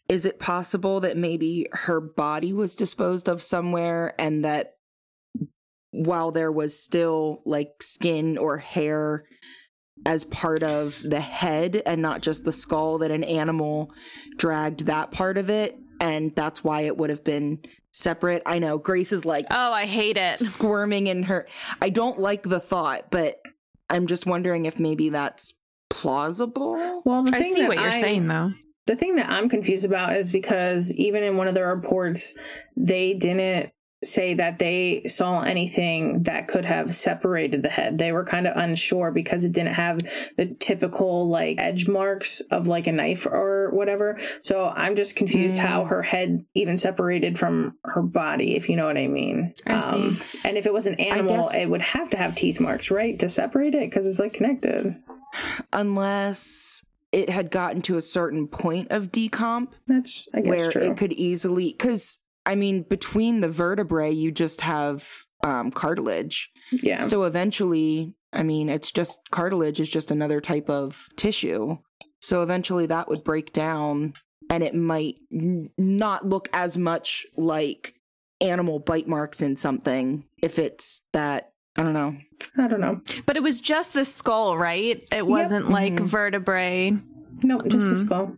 [0.08, 4.76] Is it possible that maybe her body was disposed of somewhere and that
[5.91, 9.26] while there was still like skin or hair
[10.06, 13.91] as part of the head and not just the skull, that an animal
[14.38, 17.59] dragged that part of it and that's why it would have been
[17.93, 18.41] separate?
[18.45, 20.39] I know Grace is like Oh, I hate it.
[20.39, 21.47] squirming in her.
[21.81, 23.39] I don't like the thought, but
[23.89, 25.53] I'm just wondering if maybe that's
[25.89, 27.01] plausible.
[27.05, 28.51] Well, the I thing see that what you're I- saying, though.
[28.87, 32.33] The thing that I'm confused about is because even in one of the reports,
[32.75, 33.71] they didn't
[34.03, 37.97] say that they saw anything that could have separated the head.
[37.99, 39.99] They were kind of unsure because it didn't have
[40.37, 44.19] the typical like edge marks of like a knife or whatever.
[44.41, 45.65] So I'm just confused Mm.
[45.65, 49.53] how her head even separated from her body, if you know what I mean.
[49.67, 50.17] Um, I see.
[50.45, 53.19] and if it was an animal, guess- it would have to have teeth marks, right,
[53.19, 54.95] to separate it because it's like connected.
[55.73, 60.81] unless it had gotten to a certain point of decomp That's I guess where true.
[60.83, 62.17] it could easily because
[62.51, 65.07] i mean between the vertebrae you just have
[65.43, 66.99] um, cartilage yeah.
[66.99, 71.77] so eventually i mean it's just cartilage is just another type of tissue
[72.19, 74.13] so eventually that would break down
[74.49, 77.95] and it might n- not look as much like
[78.39, 82.15] animal bite marks in something if it's that i don't know
[82.57, 82.99] I don't know.
[83.27, 85.01] But it was just the skull, right?
[85.15, 86.05] It wasn't like Mhm.
[86.05, 86.97] vertebrae.
[87.43, 88.05] Nope, just a Mhm.
[88.05, 88.37] skull.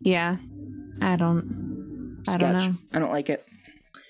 [0.00, 0.36] Yeah.
[1.00, 1.73] I don't.
[2.28, 2.74] I sketch don't know.
[2.92, 3.46] i don't like it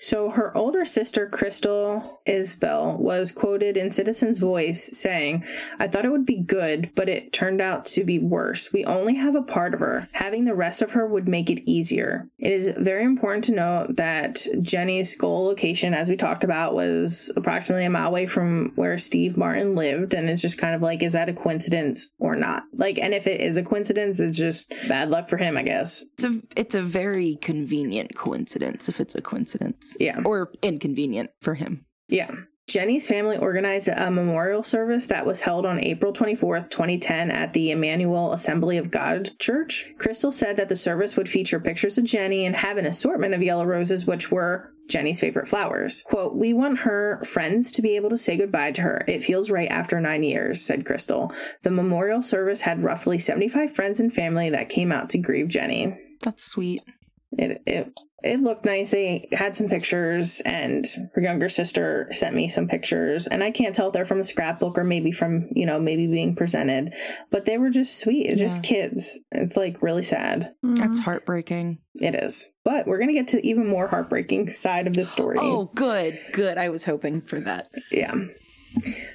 [0.05, 5.43] So her older sister, Crystal Isbell, was quoted in Citizen's Voice saying,
[5.79, 8.71] I thought it would be good, but it turned out to be worse.
[8.71, 10.07] We only have a part of her.
[10.11, 12.29] Having the rest of her would make it easier.
[12.37, 17.33] It is very important to note that Jenny's skull location, as we talked about, was
[17.35, 20.13] approximately a mile away from where Steve Martin lived.
[20.13, 22.65] And it's just kind of like, is that a coincidence or not?
[22.75, 26.05] Like, and if it is a coincidence, it's just bad luck for him, I guess.
[26.13, 30.21] it's a it's a very convenient coincidence if it's a coincidence Yeah.
[30.25, 32.31] or inconvenient for him Yeah.
[32.67, 37.69] Jenny's family organized a memorial service that was held on April 24th, 2010 at the
[37.69, 39.85] Emmanuel Assembly of God Church.
[39.99, 43.43] Crystal said that the service would feature pictures of Jenny and have an assortment of
[43.43, 46.01] yellow roses, which were Jenny's favorite flowers.
[46.07, 49.05] Quote, We want her friends to be able to say goodbye to her.
[49.07, 51.31] It feels right after nine years, said Crystal.
[51.61, 55.93] The memorial service had roughly 75 friends and family that came out to grieve Jenny.
[56.23, 56.81] that's sweet
[57.37, 57.91] It, it
[58.25, 58.91] it looked nice.
[58.91, 63.27] They had some pictures, and her younger sister sent me some pictures.
[63.27, 66.07] And I can't tell if they're from a scrapbook or maybe from you know maybe
[66.07, 66.93] being presented,
[67.31, 68.27] but they were just sweet.
[68.27, 69.19] It's just kids.
[69.31, 70.53] It's like really sad.
[70.63, 71.03] that's Mhm.
[71.03, 72.49] heartbreaking It is.
[72.65, 75.37] But we're gonna get to the even more heartbreaking side of this story.
[75.39, 78.13] oh good good i was hoping for that yeah.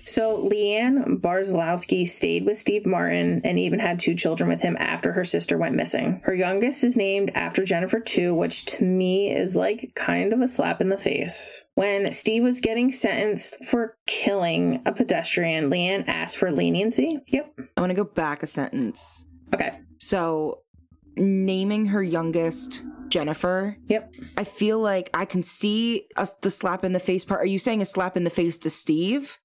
[0.05, 5.13] So Leanne Barzalowski stayed with Steve Martin and even had two children with him after
[5.13, 6.21] her sister went missing.
[6.25, 10.49] Her youngest is named after Jennifer too, which to me is like kind of a
[10.49, 11.65] slap in the face.
[11.75, 17.21] When Steve was getting sentenced for killing a pedestrian, Leanne asked for leniency.
[17.29, 17.55] Yep.
[17.77, 19.25] I want to go back a sentence.
[19.55, 19.79] Okay.
[19.99, 20.63] So,
[21.17, 23.77] naming her youngest Jennifer.
[23.89, 24.15] Yep.
[24.39, 27.41] I feel like I can see us the slap in the face part.
[27.41, 29.39] Are you saying a slap in the face to Steve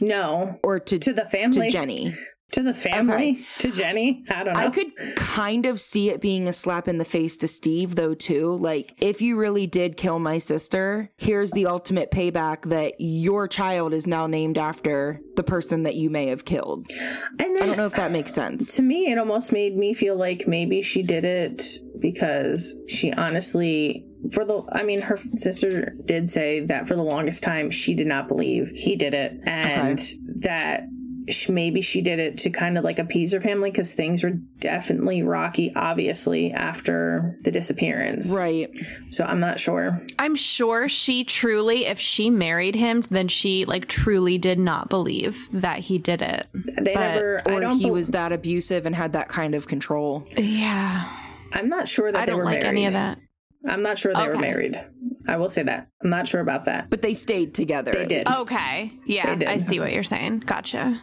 [0.00, 0.58] No.
[0.62, 1.66] or to To the family.
[1.68, 2.16] to Jenny?
[2.52, 3.44] To the family.
[3.60, 4.24] To Jenny.
[4.28, 4.60] I don't know.
[4.66, 8.12] I could kind of see it being a slap in the face to Steve, though,
[8.14, 8.52] too.
[8.54, 13.94] Like, if you really did kill my sister, here's the ultimate payback that your child
[13.94, 16.88] is now named after the person that you may have killed.
[16.90, 18.74] and then I don't know if that makes sense.
[18.74, 21.62] to me it almost made me feel like maybe she did it
[22.00, 27.42] because she honestly for the i mean her sister did say that for the longest
[27.42, 29.98] time she did not believe he did it and
[30.40, 30.84] that
[31.30, 34.32] sh- maybe she did it to kind of like appease her family because things were
[34.58, 38.68] definitely rocky obviously after the disappearance Right.
[39.10, 43.88] so i'm not sure I'm sure she truly, if she married him, then she like
[43.88, 46.46] truly did not believe that he did it.
[46.52, 49.54] they But- never i Or don't he bel- was that abusive and had that kind
[49.54, 50.26] of control.
[50.36, 51.08] Yeah.
[51.54, 53.18] i'm not sure that I they don't were like married any of that.
[53.66, 54.80] I'm not sure they were married
[55.28, 57.92] i will say that i'm not sure about that But they stayed together.
[57.92, 58.28] They did.
[58.28, 58.92] Okay.
[59.06, 60.40] Yeah, I see what you're saying.
[60.40, 61.00] Gotcha.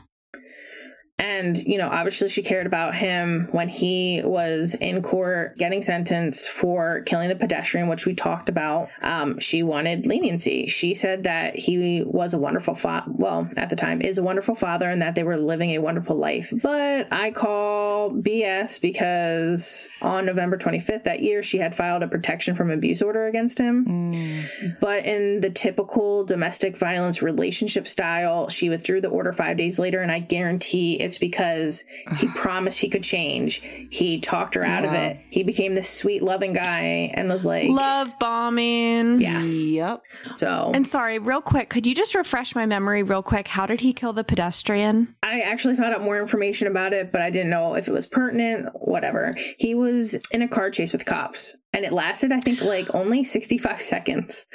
[1.20, 6.48] And, you know, obviously she cared about him when he was in court getting sentenced
[6.48, 8.90] for killing the pedestrian, which we talked about.
[9.02, 10.68] Um, she wanted leniency.
[10.68, 14.54] She said that he was a wonderful father, well, at the time, is a wonderful
[14.54, 16.54] father and that they were living a wonderful life.
[16.62, 22.56] But I call BS because on November 25th that year, she had filed a protection
[22.56, 23.86] from abuse order against him.
[23.86, 24.80] Mm.
[24.80, 30.02] But in the typical domestic violence relationship style, she withdrew the order five days later,
[30.02, 31.84] and I guarantee it's because
[32.18, 33.62] he promised he could change.
[33.90, 35.18] He talked her out of it.
[35.30, 39.22] He became this sweet, loving guy and was like, Love bombing.
[39.22, 39.42] Yeah.
[39.44, 40.04] Yep.
[40.36, 40.72] so.
[40.74, 43.48] And sorry, real quick, could you just refresh my memory real quick?
[43.48, 45.16] How did he kill the pedestrian?
[45.24, 48.08] I actually found out more information about it, but I didn't know if it was
[48.08, 49.34] pertinent, whatever.
[49.58, 51.56] He was in a car chase with cops.
[51.74, 54.46] And it lasted, I think, like only 65 seconds.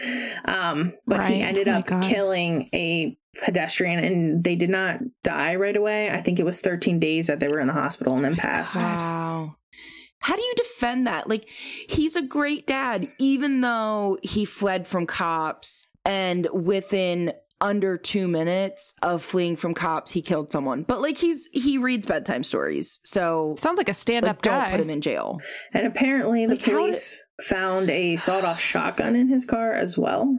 [0.45, 1.35] Um, but Right.
[1.35, 2.03] he ended Oh up God.
[2.03, 6.11] killing a pedestrian and they did not die right away.
[6.11, 8.77] I think it was 13 days that they were in the hospital and then passed.
[8.77, 9.57] Wow.
[10.21, 11.29] How do you defend that?
[11.29, 18.27] Like, he's a great dad, even though he fled from cops and within under two
[18.29, 20.83] minutes of fleeing from cops, he killed someone.
[20.83, 24.53] But like, he's he reads bedtime stories, so Sounds like a stand like, up don't
[24.53, 24.71] guy.
[24.73, 25.41] put him in jail.
[25.73, 29.97] And apparently, the Like, how police found a sawed off shotgun in his car as
[29.97, 30.39] well.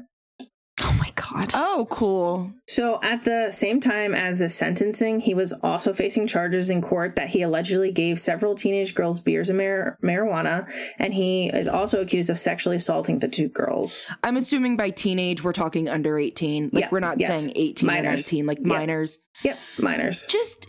[0.81, 1.51] Oh my God.
[1.53, 2.51] Oh, cool.
[2.67, 7.15] So, at the same time as the sentencing, he was also facing charges in court
[7.15, 10.67] that he allegedly gave several teenage girls beers and mar- marijuana,
[10.99, 14.03] and he is also accused of sexually assaulting the two girls.
[14.23, 16.69] I'm assuming by teenage we're talking under 18.
[16.73, 17.43] Like Yeah, we're not yes.
[17.43, 18.65] saying 18 or 19, like Yep.
[18.67, 19.19] minors.
[19.43, 20.25] Yep, minors.
[20.27, 20.67] Just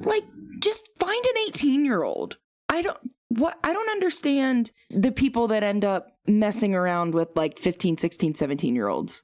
[0.00, 0.24] like
[0.60, 2.38] just find an 18 year old.
[2.68, 7.58] I don't what I don't understand the people that end up messing around with like
[7.58, 9.22] 15, 16, 17 year olds.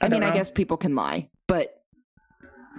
[0.00, 1.82] I, I mean, don't I guess people can lie, but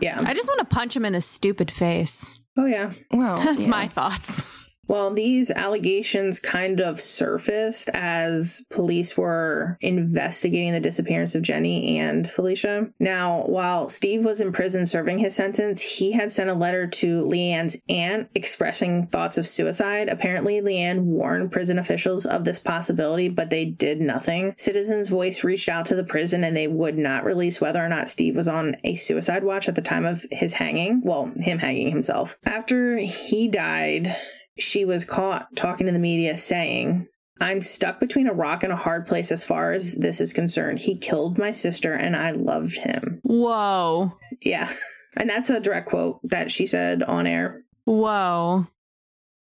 [0.02, 0.20] Yeah.
[0.24, 2.40] I just want to punch him in his stupid face.
[2.58, 2.92] Oh, yeah.
[3.12, 3.68] well, That's yeah.
[3.68, 4.46] my thoughts.
[4.88, 12.30] Well, these allegations kind of surfaced as police were investigating the disappearance of Jenny and
[12.30, 12.90] Felicia.
[13.00, 17.24] Now, while Steve was in prison serving his sentence, he had sent a letter to
[17.24, 20.10] Leanne's aunt expressing thoughts of suicide.
[20.10, 24.54] Apparently, Leanne warned prison officials of this possibility, but they did nothing.
[24.58, 28.10] Citizens Voice reached out to the prison and they would not release whether or not
[28.10, 31.02] Steve was on a suicide watch at the time of his hanging.
[31.04, 32.38] Well, him hanging himself.
[32.46, 34.16] After he died,
[34.58, 37.08] she was caught talking to the media saying,
[37.42, 40.80] I'm stuck between a rock and a hard place as far as this is concerned.
[40.80, 43.20] He killed my sister and I loved him.
[43.24, 44.18] Whoa.
[44.42, 44.72] Yeah.
[45.16, 47.62] And that's a direct quote that she said on air.
[47.86, 48.66] Whoa.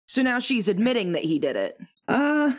[0.06, 1.76] So now she's admitting that he did it.
[2.06, 2.52] Uh,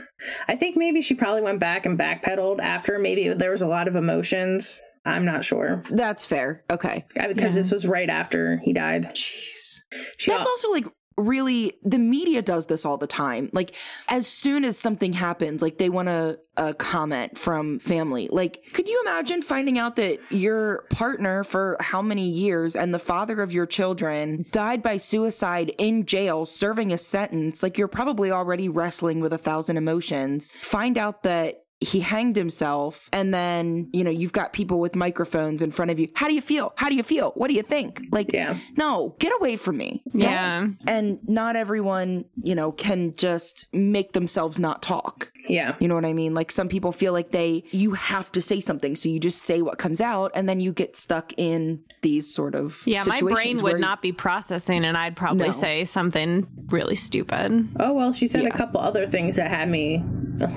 [0.49, 2.99] I think maybe she probably went back and backpedaled after.
[2.99, 4.81] Maybe there was a lot of emotions.
[5.05, 5.83] I'm not sure.
[5.89, 6.65] That's fair.
[6.69, 7.05] Okay.
[7.15, 7.61] Because Yeah.
[7.61, 9.05] this was right after he died.
[9.13, 9.79] Jeez.
[10.17, 10.85] She That's also like
[11.17, 13.49] really the media does this all the time.
[13.51, 13.73] Like
[14.07, 18.27] as soon as something happens, like they want a, a comment from family.
[18.31, 22.99] Like, could you imagine finding out that your partner for how many years and the
[22.99, 27.63] father of your children died by suicide in jail serving a sentence?
[27.63, 30.49] Like you're probably already wrestling with a thousand emotions.
[30.61, 35.61] Find out that he hanged himself and then you know you've got people with microphones
[35.61, 37.61] in front of you how do you feel how do you feel what do you
[37.61, 38.57] think like Yeah.
[38.77, 40.21] no get away from me Don't.
[40.21, 40.67] Yeah.
[40.87, 45.75] and not everyone you know can just make themselves not talk Yeah.
[45.79, 48.59] you know what i mean like some people feel like they you have to say
[48.59, 52.33] something so you just say what comes out and then you get stuck in these
[52.33, 55.51] sort of Yeah, my brain would not be processing, and I'd probably No.
[55.51, 57.67] say something really stupid.
[57.79, 58.49] Oh well, she said Yeah.
[58.49, 60.03] a couple other things that had me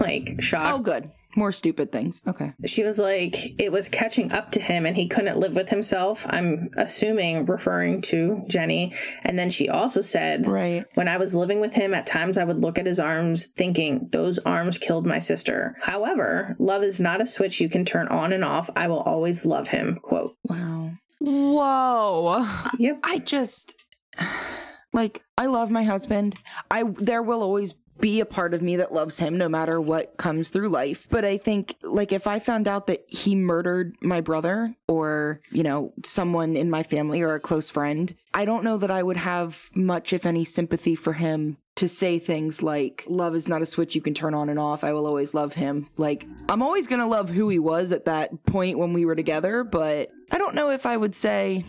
[0.01, 0.67] like shocked.
[0.69, 4.87] oh good more stupid things okay She was like, it was catching up to him
[4.87, 6.25] and he couldn't live with himself.
[6.29, 8.95] I'm assuming referring to Jenny.
[9.23, 12.45] And then she also said, right When I was living with him, at times I
[12.45, 15.77] would look at his arms thinking, those arms killed my sister.
[15.81, 18.71] However, love is not a switch you can turn on and off.
[18.77, 19.99] I will always love him.
[20.03, 20.37] Quote.
[20.45, 22.47] wow Whoa.
[22.79, 23.01] Yep.
[23.05, 23.75] I just
[24.93, 26.35] like I love my husband.
[26.71, 30.17] I there will always be a part of me that loves him no matter what
[30.17, 31.07] comes through life.
[31.11, 35.63] But I think like if I found out that he murdered my brother or, you
[35.63, 39.17] know, someone in my family or a close friend, I don't know that I would
[39.17, 43.67] have much if any sympathy for him to say things like love is not a
[43.67, 44.85] switch you can turn on and off.
[44.85, 45.89] I will always love him.
[45.97, 49.15] Like I'm always going to love who he was at that point when we were
[49.17, 51.65] together, but I don't know if I would say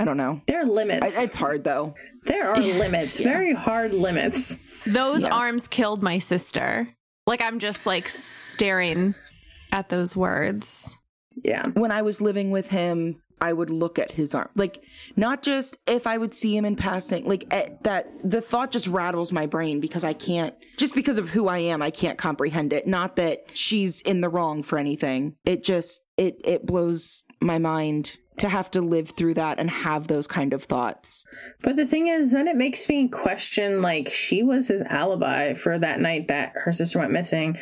[0.00, 0.40] I don't know.
[0.46, 1.18] There are limits.
[1.18, 1.94] I- It's hard though.
[2.28, 4.58] There are limits, very hard limits.
[4.86, 5.30] Those Yeah.
[5.34, 6.88] arms killed my sister.
[7.26, 9.14] Like, I'm just like staring
[9.72, 10.96] at those words.
[11.44, 11.66] Yeah.
[11.68, 14.48] When I was living with him, I would look at his arm.
[14.56, 14.82] Like,
[15.14, 18.88] not just if I would see him in passing, like, at that the thought just
[18.88, 22.72] rattles my brain because I can't, just because of who I am, I can't comprehend
[22.72, 22.86] it.
[22.88, 25.36] Not that she's in the wrong for anything.
[25.44, 30.08] It just, it, it blows my mind to have to live through that and have
[30.08, 31.24] those kind of thoughts.
[31.62, 35.78] But the thing is, then it makes me question like, she was his alibi for
[35.78, 37.58] that night that her sister went missing.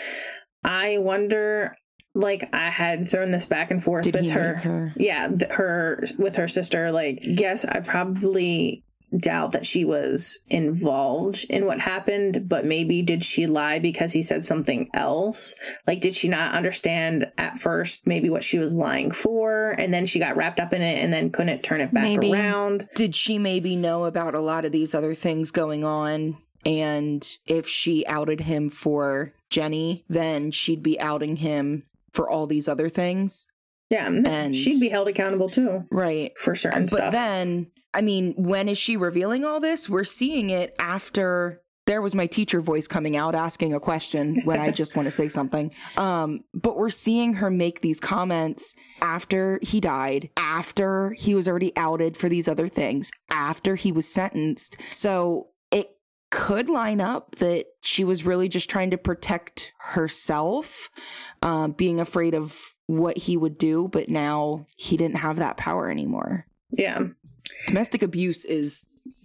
[0.65, 1.77] I wonder,
[2.15, 4.55] like, I had thrown this back and forth Did with he her.
[4.57, 4.93] her?
[4.97, 6.91] Yeah, th- her with her sister.
[6.91, 8.83] Like, yes, I probably
[9.17, 14.23] doubt that she was involved in what happened, but maybe did she lie because he
[14.23, 15.55] said something else?
[15.87, 20.07] Like, did she not understand at first maybe what she was lying for, and then
[20.07, 22.33] she got wrapped up in it and then couldn't turn it back Maybe.
[22.33, 22.89] around?
[22.97, 26.37] Did she maybe know about a lot of these other things going on?
[26.65, 32.67] And if she outed him for Jenny, then she'd be outing him for all these
[32.69, 33.47] other things.
[33.89, 36.37] Yeah, And- she'd be held accountable too Right.
[36.37, 37.05] for certain But stuff.
[37.05, 37.67] But then,
[37.97, 39.89] I mean, when is she revealing all this?
[39.89, 44.61] We're seeing it after there was my teacher voice coming out asking a question when
[44.61, 45.73] I just want to say something.
[45.97, 51.73] Um, but we're seeing her make these comments after he died, after he was already
[51.75, 54.77] outed for these other things, after he was sentenced.
[54.91, 55.97] So it
[56.31, 60.91] could line up that she was really just trying to protect herself,
[61.41, 65.91] um, being afraid of what he would do, but now he didn't have that power
[65.91, 67.05] anymore yeah,
[67.67, 68.85] domestic abuse is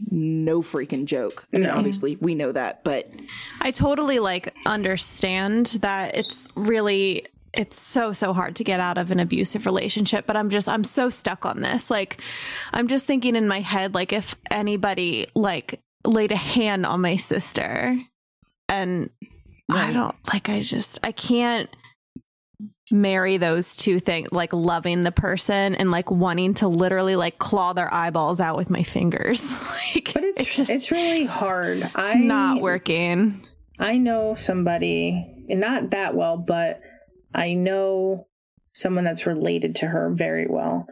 [0.10, 1.46] no freaking joke.
[1.54, 1.76] I mean, No.
[1.78, 3.08] obviously we know that, but
[3.62, 9.12] I totally like understand that it's really it's so so hard to get out of
[9.12, 12.22] an abusive relationship but i'm just i'm so stuck on this like
[12.72, 17.18] i'm just thinking in my head like if anybody like laid a hand on my
[17.18, 18.00] sister
[18.70, 19.10] and
[19.70, 21.70] i don't like i just i can't
[22.92, 27.74] marry those two things like loving the person and like wanting to literally like claw
[27.74, 29.52] their eyeballs out with my fingers
[29.96, 31.89] like but it's just it's really hard.
[31.96, 33.46] I not working
[33.82, 36.82] I know somebody, and not that well, but
[37.34, 38.28] I know
[38.74, 40.86] someone that's related to her very well.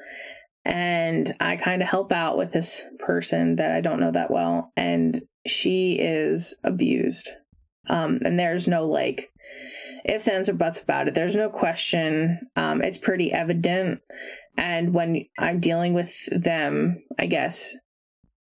[0.66, 4.74] And I kind of help out with this person that I don't know that well.
[4.76, 7.30] And she is abused.
[7.88, 9.32] Um, and there's no like
[10.06, 11.14] ifs, ands, or buts about it.
[11.14, 12.39] There's no question.
[12.56, 14.02] Um, it's pretty evident.
[14.58, 17.76] And when I'm dealing with them, I guess,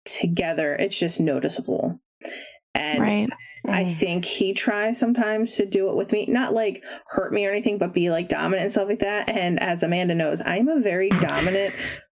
[0.04, 2.00] together, it's just noticeable.
[2.74, 3.28] And right
[3.68, 3.94] I Mm.
[3.94, 7.78] think he tries sometimes to do it with me, not like hurt me or anything,
[7.78, 9.30] but be like dominant and stuff like that.
[9.30, 11.74] And as Amanda knows, I'm a very dominant,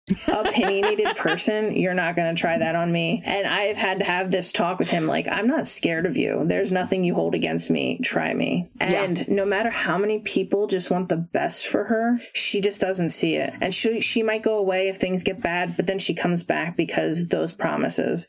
[0.10, 1.76] opinionated person.
[1.76, 3.22] You're not going to try that on me.
[3.26, 6.46] And I've had to have this talk with him like, I'm not scared of you.
[6.46, 8.00] There's nothing you hold against me.
[8.04, 8.70] Try me.
[8.80, 9.04] Yeah.
[9.04, 13.10] And no matter how many people just want the best for her, she just doesn't
[13.10, 13.54] see it.
[13.60, 16.78] And she, she might go away if things get bad, but then she comes back
[16.78, 18.28] because those promises.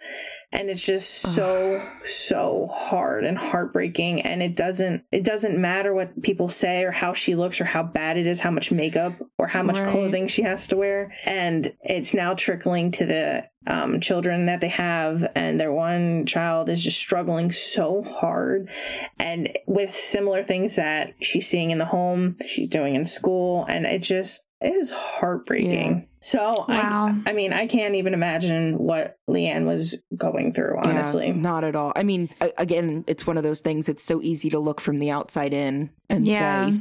[0.52, 4.22] And it's just so so hard and heartbreaking.
[4.22, 7.82] And it doesn't it doesn't matter what people say or how she looks or how
[7.82, 9.90] bad it is how much makeup or how much Right.
[9.90, 11.14] clothing she has to wear.
[11.24, 15.30] And it's now trickling to the um, children that they have.
[15.34, 18.70] And their one child is just struggling so hard.
[19.18, 23.66] And with similar things that she's seeing in the home she's doing in school.
[23.68, 27.14] And it just is heartbreaking so Wow.
[27.26, 31.62] I, I mean i can't even imagine what leanne was going through honestly Yeah, not
[31.64, 31.92] at all.
[31.94, 33.88] I mean, again, it's one of those things.
[33.88, 36.70] It's so easy to look from the outside in and Yeah.
[36.70, 36.80] say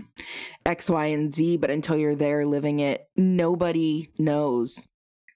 [0.65, 4.87] X, Y, and Z, but until you're there living it, nobody knows.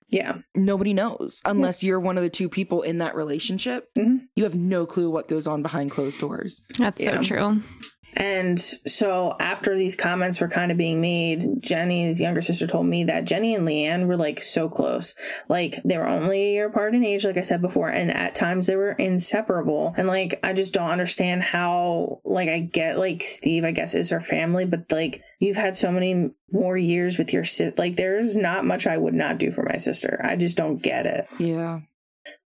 [0.10, 3.88] yeah Nobody knows unless you're one of the two people in that relationship.
[3.98, 4.22] Mhm.
[4.36, 6.64] You have no clue what goes on behind closed doors.
[6.80, 7.18] That's Yeah.
[7.18, 7.62] so true.
[8.18, 13.05] And so after these comments were kind of being made, Jenny's younger sister told me
[13.05, 15.16] that Jenny and Leanne were like so close.
[15.47, 18.36] Like they were only a year apart in age, like I said before, and at
[18.36, 19.93] times they were inseparable.
[19.97, 24.09] And like I just don't understand how like I get like Steve, I guess, is
[24.09, 28.36] her family, but like you've had so many more years with your sis like there's
[28.36, 30.20] not much I would not do for my sister.
[30.24, 31.28] I just don't get it.
[31.39, 31.82] Yeah.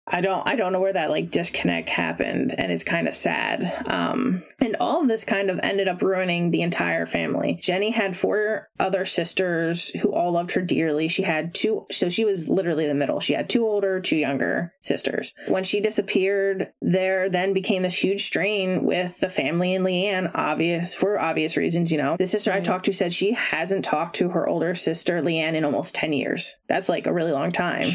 [0.07, 3.91] I don't I don't know where that like disconnect happened and it's kind of sad.
[3.91, 7.57] Um and all of this kind of ended up ruining the entire family.
[7.61, 11.07] Jenny had four other sisters who all loved her dearly.
[11.07, 13.19] She had two so she was literally the middle.
[13.19, 15.33] She had two older, two younger sisters.
[15.47, 20.93] When she disappeared, there then became this huge strain with the family and Leanne, obvious
[20.93, 22.15] for obvious reasons, you know.
[22.17, 25.65] The sister I talked to said she hasn't talked to her older sister Leanne in
[25.65, 26.55] almost 10 years.
[26.67, 27.91] That's like a really long time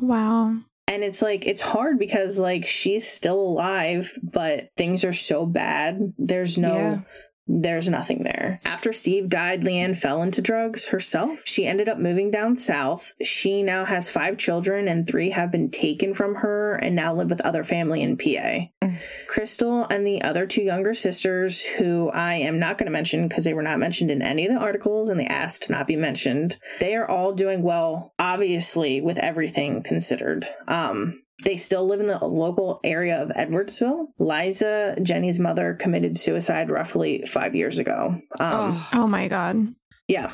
[0.00, 0.56] Wow.
[0.86, 6.12] And it's like it's hard because like she's still alive but things are so bad
[6.18, 7.00] there's no Yeah.
[7.46, 8.60] There's nothing there.
[8.64, 11.38] After steve died leanne fell into drugs herself.
[11.44, 13.14] She ended up moving down south.
[13.22, 17.30] She now has five children and three have been taken from her and now live
[17.30, 18.24] with other family in pa
[18.82, 18.98] Mm.
[19.28, 23.44] crystal and the other two younger sisters who i am not going to mention because
[23.44, 25.96] they were not mentioned in any of the articles and they asked to not be
[25.96, 30.46] mentioned they are all doing well obviously with everything considered.
[30.68, 34.06] Um they still live in the local area of Edwardsville.
[34.18, 38.20] Liza, Jenny's mother, committed suicide roughly five years ago.
[38.38, 39.74] Um, oh, Oh my God.
[40.08, 40.32] yeah.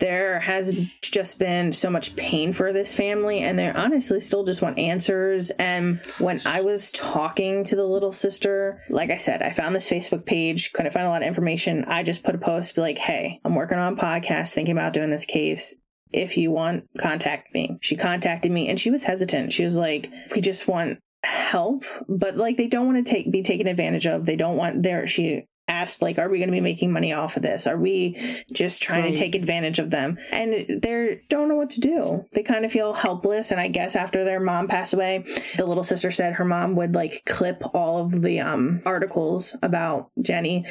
[0.00, 4.60] There has just been so much pain for this family, and they honestly still just
[4.60, 5.50] want answers.
[5.50, 9.88] And when I was talking to the little sister, like I said, I found this
[9.88, 11.84] Facebook page, couldn't find a lot of information.
[11.84, 14.94] I just put a post, be like, hey, I'm working on a podcast, thinking about
[14.94, 15.76] doing this case.
[16.14, 17.76] If you want, contact me.
[17.80, 19.52] She contacted me and she was hesitant.
[19.52, 23.42] She was like, we just want help, but like they don't want to take be
[23.42, 24.24] taken advantage of.
[24.26, 27.38] They don't want their she asked like are we going to be making money off
[27.38, 28.18] of this are we
[28.52, 29.14] just trying Right.
[29.14, 32.70] to take advantage of them and they don't know what to do they kind of
[32.70, 35.24] feel helpless and i guess after their mom passed away
[35.56, 40.10] the little sister said her mom would like clip all of the um articles about
[40.20, 40.66] jenny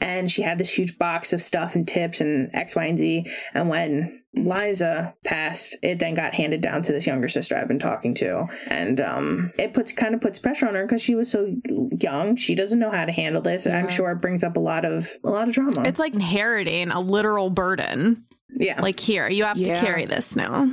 [0.00, 3.30] and she had this huge box of stuff and tips and x y and z.
[3.54, 7.78] And when liza passed it then got handed down to this younger sister i've been
[7.78, 8.46] talking to.
[8.68, 11.52] And um it puts kind of puts pressure on her because she was so
[12.00, 12.36] young.
[12.36, 13.66] She doesn't know how to handle this.
[13.66, 15.82] And i'm sure it brings up a lot of a lot of drama.
[15.84, 18.24] It's like inheriting a literal burden.
[18.54, 18.80] yeah.
[18.80, 19.80] Like here, you have Yeah.
[19.80, 20.70] to carry this now.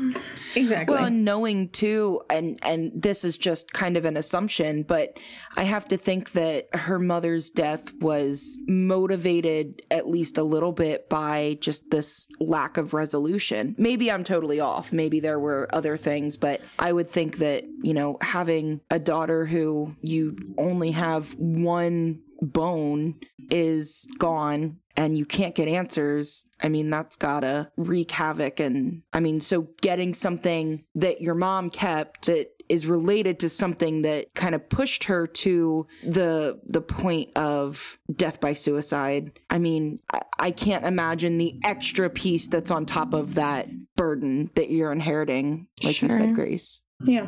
[0.56, 5.18] Exactly Well, and knowing too, and and this is just kind of an assumption, but
[5.58, 11.10] I have to think that her mother's death was motivated at least a little bit
[11.10, 13.76] by just this lack of resolution.
[13.78, 14.91] Maybe I'm totally off.
[14.91, 19.45] Maybe there were other things, but I would think that you know having a daughter
[19.45, 23.19] who you only have one bone
[23.49, 28.59] is gone and you can't get answers, I mean, that's gotta wreak havoc.
[28.59, 34.01] And I mean, so getting something that your mom kept that is related to something
[34.03, 39.38] that kind of pushed her to the the point of death by suicide.
[39.49, 44.49] I mean, I, I can't imagine the extra piece that's on top of that burden
[44.55, 46.81] that you're inheriting, like you said, Grace.
[47.03, 47.27] yeah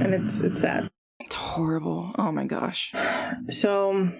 [0.00, 0.88] and it's it's sad
[1.24, 2.14] It's horrible.
[2.18, 2.92] Oh my gosh.
[3.50, 4.10] So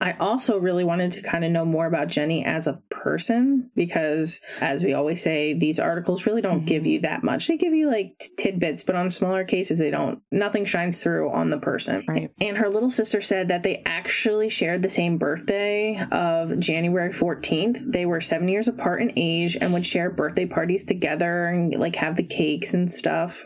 [0.00, 4.40] I also really wanted to kind of know more about Jenny as a person because,
[4.60, 6.66] as we always say, these articles really don't mm-hmm.
[6.66, 7.46] give you that much.
[7.46, 10.20] They give you like t- tidbits, but on smaller cases, they don't.
[10.30, 12.04] Nothing shines through on the person.
[12.06, 12.30] Right.
[12.40, 17.90] And her little sister said that they actually shared the same birthday of January 14th.
[17.90, 21.96] They were seven years apart in age and would share birthday parties together and like
[21.96, 23.42] have the cakes and stuff.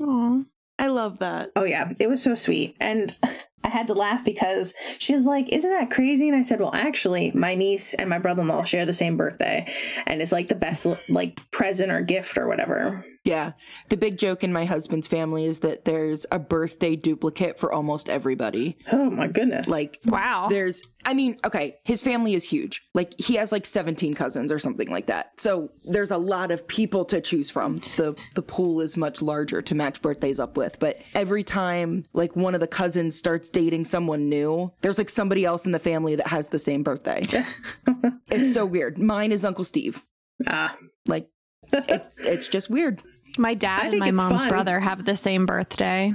[0.00, 0.42] Aw.
[0.78, 1.52] I love that.
[1.54, 2.76] Oh yeah, it was so sweet.
[2.80, 3.16] And
[3.64, 6.28] I had to laugh because she's like, Isn't that crazy?
[6.28, 9.16] And I said, Well, actually, my niece and my brother in law share the same
[9.16, 9.72] birthday.
[10.06, 13.04] And it's like the best like present or gift or whatever.
[13.24, 13.52] Yeah.
[13.88, 18.10] The big joke in my husband's family is that there's a birthday duplicate for almost
[18.10, 18.76] everybody.
[18.90, 19.68] Oh my goodness.
[19.68, 20.48] Like, Wow.
[20.48, 22.82] there's, I mean, okay, his family is huge.
[22.94, 25.38] Like, he has like 17 cousins or something like that.
[25.40, 27.76] So there's a lot of people to choose from.
[27.96, 30.80] The, the pool is much larger to match birthdays up with.
[30.80, 35.44] But every time like one of the cousins starts dating someone new, there's like somebody
[35.44, 37.22] else in the family that has the same birthday.
[38.32, 38.98] it's so weird.
[38.98, 40.02] Mine is Uncle Steve.
[40.48, 40.76] ah.
[41.06, 41.28] Like,
[41.72, 43.02] it's, it's just weird.
[43.38, 44.48] My dad I and my mom's fun.
[44.50, 46.12] brother have the same birthday.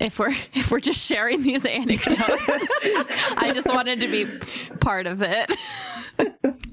[0.00, 2.18] If we're if we're just sharing these anecdotes,
[3.36, 4.26] I just wanted to be
[4.78, 5.50] part of it.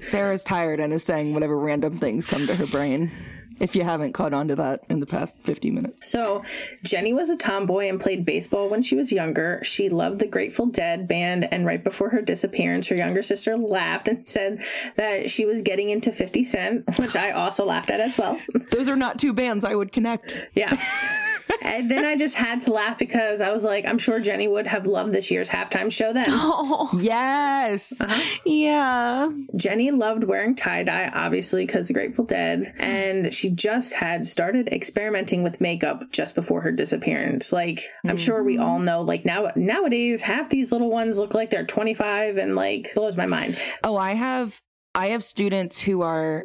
[0.00, 3.10] Sarah's tired and is saying whatever random things come to her brain.
[3.58, 6.10] If you haven't caught on to that in the past 50 minutes.
[6.10, 6.44] So,
[6.82, 9.60] Jenny was a tomboy and played baseball when she was younger.
[9.62, 14.08] She loved the Grateful Dead band, and right before her disappearance, her younger sister laughed
[14.08, 14.62] and said
[14.96, 18.38] that she was getting into 50 Cent, which I also laughed at as well.
[18.70, 20.36] Those are not two bands I would connect.
[20.54, 20.76] Yeah.
[21.62, 24.66] and then I just had to laugh because I was like, I'm sure Jenny would
[24.66, 26.26] have loved this year's halftime show then.
[26.28, 28.00] Oh, Yes.
[28.00, 28.38] Uh-huh.
[28.44, 29.28] yeah.
[29.54, 35.42] Jenny loved wearing tie dye, obviously, because Grateful Dead, and she just had started experimenting
[35.42, 37.52] with makeup just before her disappearance.
[37.52, 41.50] Like, I'm sure we all know, like now nowadays, half these little ones look like
[41.50, 43.58] they're 25, and like blows my mind.
[43.84, 44.60] Oh, I have
[44.94, 46.44] I have students who are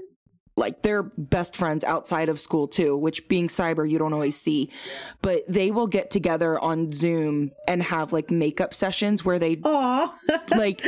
[0.62, 4.70] like they're best friends outside of school too, which being cyber you don't always see.
[5.22, 10.16] But they will get together on Zoom and have like makeup sessions where they Aw,
[10.56, 10.86] like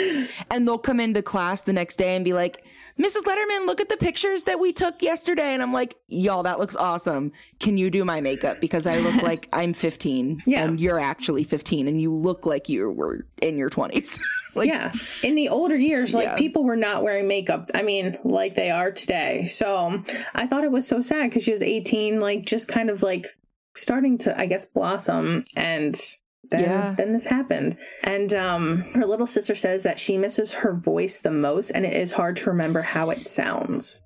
[0.49, 2.63] and they'll come into class the next day and be like
[2.99, 3.23] Mrs.
[3.23, 5.53] Letterman, look at the pictures that we took yesterday.
[5.53, 7.31] And I'm like, y'all, that looks awesome.
[7.59, 8.61] Can you do my makeup?
[8.61, 10.63] Because I look like I'm 15 Yeah.
[10.63, 14.19] and you're actually 15 and you look like you were in your 20s.
[14.55, 14.93] like, yeah.
[15.23, 16.35] In the older years, like Yeah.
[16.35, 17.71] people were not wearing makeup.
[17.73, 19.45] I mean, like they are today.
[19.45, 22.89] So um, I thought it was so sad because she was 18, like just kind
[22.91, 23.25] of like
[23.75, 25.43] starting to, I guess, blossom.
[25.55, 25.99] And
[26.49, 26.93] then, Yeah.
[26.97, 27.77] then this happened.
[28.03, 31.93] And um, her little sister says that she misses her voice the most, and it
[31.93, 34.01] is hard to remember how it sounds.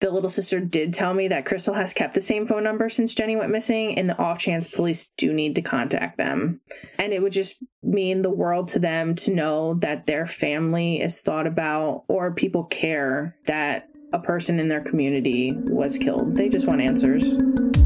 [0.00, 3.12] The little sister did tell me that Crystal has kept the same phone number since
[3.12, 6.62] Jenny went missing, and the off chance police do need to contact them.
[6.98, 11.20] And it would just mean the world to them to know that their family is
[11.20, 16.34] thought about or people care that a person in their community was killed.
[16.34, 17.36] They just want answers.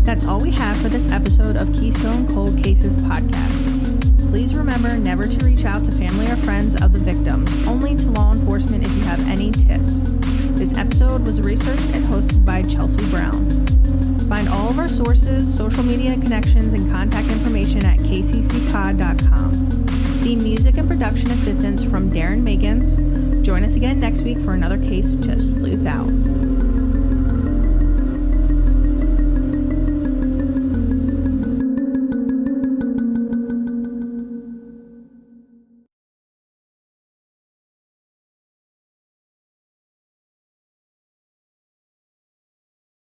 [0.04, 4.30] That's all we have for this episode of Keystone Cold Cases podcast.
[4.30, 8.06] Please remember never to reach out to family or friends of the victims, only to
[8.10, 10.13] law enforcement if you have any tips.
[10.56, 13.66] This episode was researched and hosted by Chelsea Brown.
[14.28, 19.52] Find all of our sources, social media connections, and contact information at kccpod.com.
[20.22, 23.42] Theme music and production assistance from Darren Magans.
[23.42, 26.08] Join us again next week for another case to sleuth out.